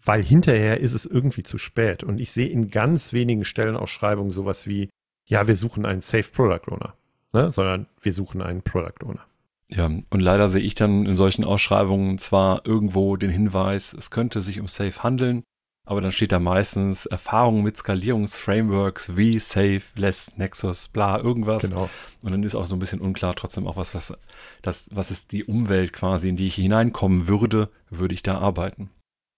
[0.03, 2.05] weil hinterher ist es irgendwie zu spät.
[2.05, 4.89] Und ich sehe in ganz wenigen Stellenausschreibungen sowas wie
[5.27, 6.95] ja, wir suchen einen Safe Product Owner,
[7.33, 7.51] ne?
[7.51, 9.27] sondern wir suchen einen Product Owner.
[9.71, 14.43] Ja, und leider sehe ich dann in solchen Ausschreibungen zwar irgendwo den Hinweis, es könnte
[14.43, 15.43] sich um Safe handeln,
[15.87, 21.63] aber dann steht da meistens Erfahrung mit Skalierungsframeworks wie Safe, Less, Nexus, bla, irgendwas.
[21.63, 21.91] Genau.
[22.23, 24.17] Und dann ist auch so ein bisschen unklar trotzdem auch, was das,
[24.63, 28.91] das, was ist die Umwelt quasi, in die ich hineinkommen würde, würde ich da arbeiten.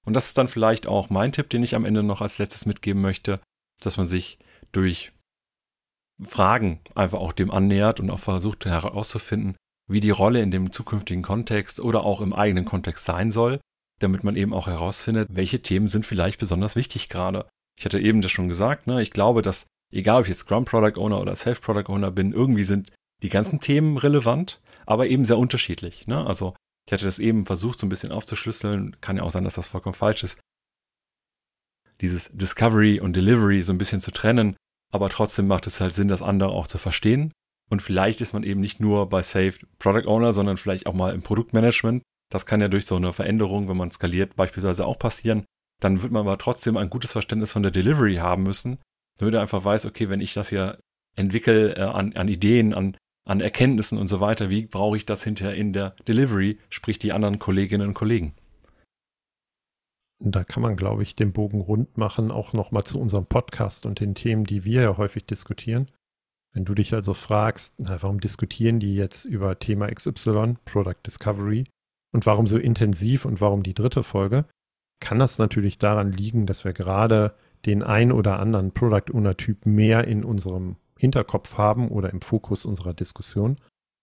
[0.07, 2.65] Und das ist dann vielleicht auch mein Tipp, den ich am Ende noch als letztes
[2.65, 3.41] mitgeben möchte,
[3.81, 4.39] dass man sich
[4.71, 5.13] durch
[6.23, 9.57] Fragen einfach auch dem annähert und auch versucht herauszufinden,
[9.89, 13.61] wie die Rolle in dem zukünftigen Kontext oder auch im eigenen Kontext sein soll,
[14.01, 17.49] damit man eben auch herausfindet, welche Themen sind vielleicht besonders wichtig gerade.
[17.79, 19.03] Ich hatte eben das schon gesagt, ne?
[19.03, 22.33] ich glaube, dass egal ob ich jetzt Scrum Product Owner oder Self Product Owner bin,
[22.33, 26.07] irgendwie sind die ganzen Themen relevant, aber eben sehr unterschiedlich.
[26.07, 26.27] Ne?
[26.27, 26.55] Also
[26.87, 29.01] ich hatte das eben versucht, so ein bisschen aufzuschlüsseln.
[29.01, 30.39] Kann ja auch sein, dass das vollkommen falsch ist.
[32.01, 34.57] Dieses Discovery und Delivery so ein bisschen zu trennen,
[34.93, 37.33] aber trotzdem macht es halt Sinn, das andere auch zu verstehen.
[37.69, 41.15] Und vielleicht ist man eben nicht nur bei Safe Product Owner, sondern vielleicht auch mal
[41.15, 42.03] im Produktmanagement.
[42.31, 45.45] Das kann ja durch so eine Veränderung, wenn man skaliert, beispielsweise auch passieren.
[45.81, 48.79] Dann wird man aber trotzdem ein gutes Verständnis von der Delivery haben müssen,
[49.19, 50.79] damit er einfach weiß, okay, wenn ich das hier
[51.17, 52.97] entwickle äh, an, an Ideen, an,
[53.27, 57.13] an Erkenntnissen und so weiter, wie brauche ich das hinterher in der Delivery, sprich die
[57.13, 58.35] anderen Kolleginnen und Kollegen.
[60.19, 64.01] Da kann man, glaube ich, den Bogen rund machen, auch nochmal zu unserem Podcast und
[64.01, 65.91] den Themen, die wir ja häufig diskutieren.
[66.57, 71.65] Wenn du dich also fragst, na, warum diskutieren die jetzt über Thema XY, Product Discovery,
[72.15, 74.47] und warum so intensiv und warum die dritte Folge,
[74.99, 77.35] kann das natürlich daran liegen, dass wir gerade
[77.67, 82.65] den ein oder anderen Product Owner Typ mehr in unserem Hinterkopf haben oder im Fokus
[82.65, 83.57] unserer Diskussion.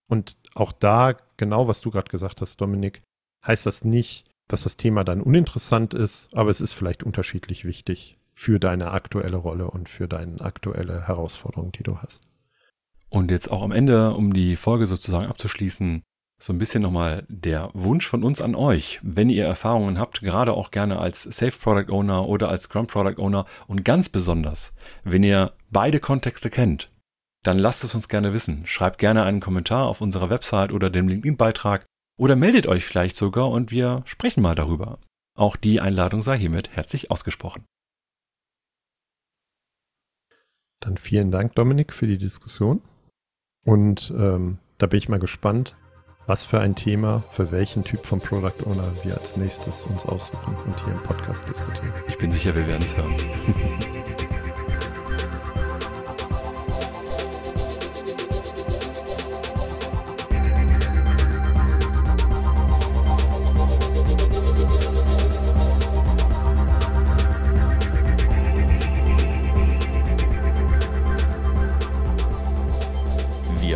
[0.08, 3.00] Und auch da, genau was du gerade gesagt hast, Dominik,
[3.44, 8.16] heißt das nicht, dass das Thema dann uninteressant ist, aber es ist vielleicht unterschiedlich wichtig
[8.32, 12.22] für deine aktuelle Rolle und für deine aktuelle Herausforderung, die du hast.
[13.14, 16.02] Und jetzt auch am Ende, um die Folge sozusagen abzuschließen,
[16.42, 20.52] so ein bisschen nochmal der Wunsch von uns an euch, wenn ihr Erfahrungen habt, gerade
[20.52, 25.22] auch gerne als Safe Product Owner oder als Scrum Product Owner und ganz besonders, wenn
[25.22, 26.90] ihr beide Kontexte kennt,
[27.44, 28.66] dann lasst es uns gerne wissen.
[28.66, 31.86] Schreibt gerne einen Kommentar auf unserer Website oder dem LinkedIn-Beitrag
[32.18, 34.98] oder meldet euch vielleicht sogar und wir sprechen mal darüber.
[35.38, 37.64] Auch die Einladung sei hiermit herzlich ausgesprochen.
[40.80, 42.82] Dann vielen Dank, Dominik, für die Diskussion.
[43.64, 45.76] Und ähm, da bin ich mal gespannt,
[46.26, 50.54] was für ein Thema, für welchen Typ von Product Owner wir als nächstes uns aussuchen
[50.66, 51.92] und hier im Podcast diskutieren.
[52.08, 53.14] Ich bin sicher, wir werden es hören.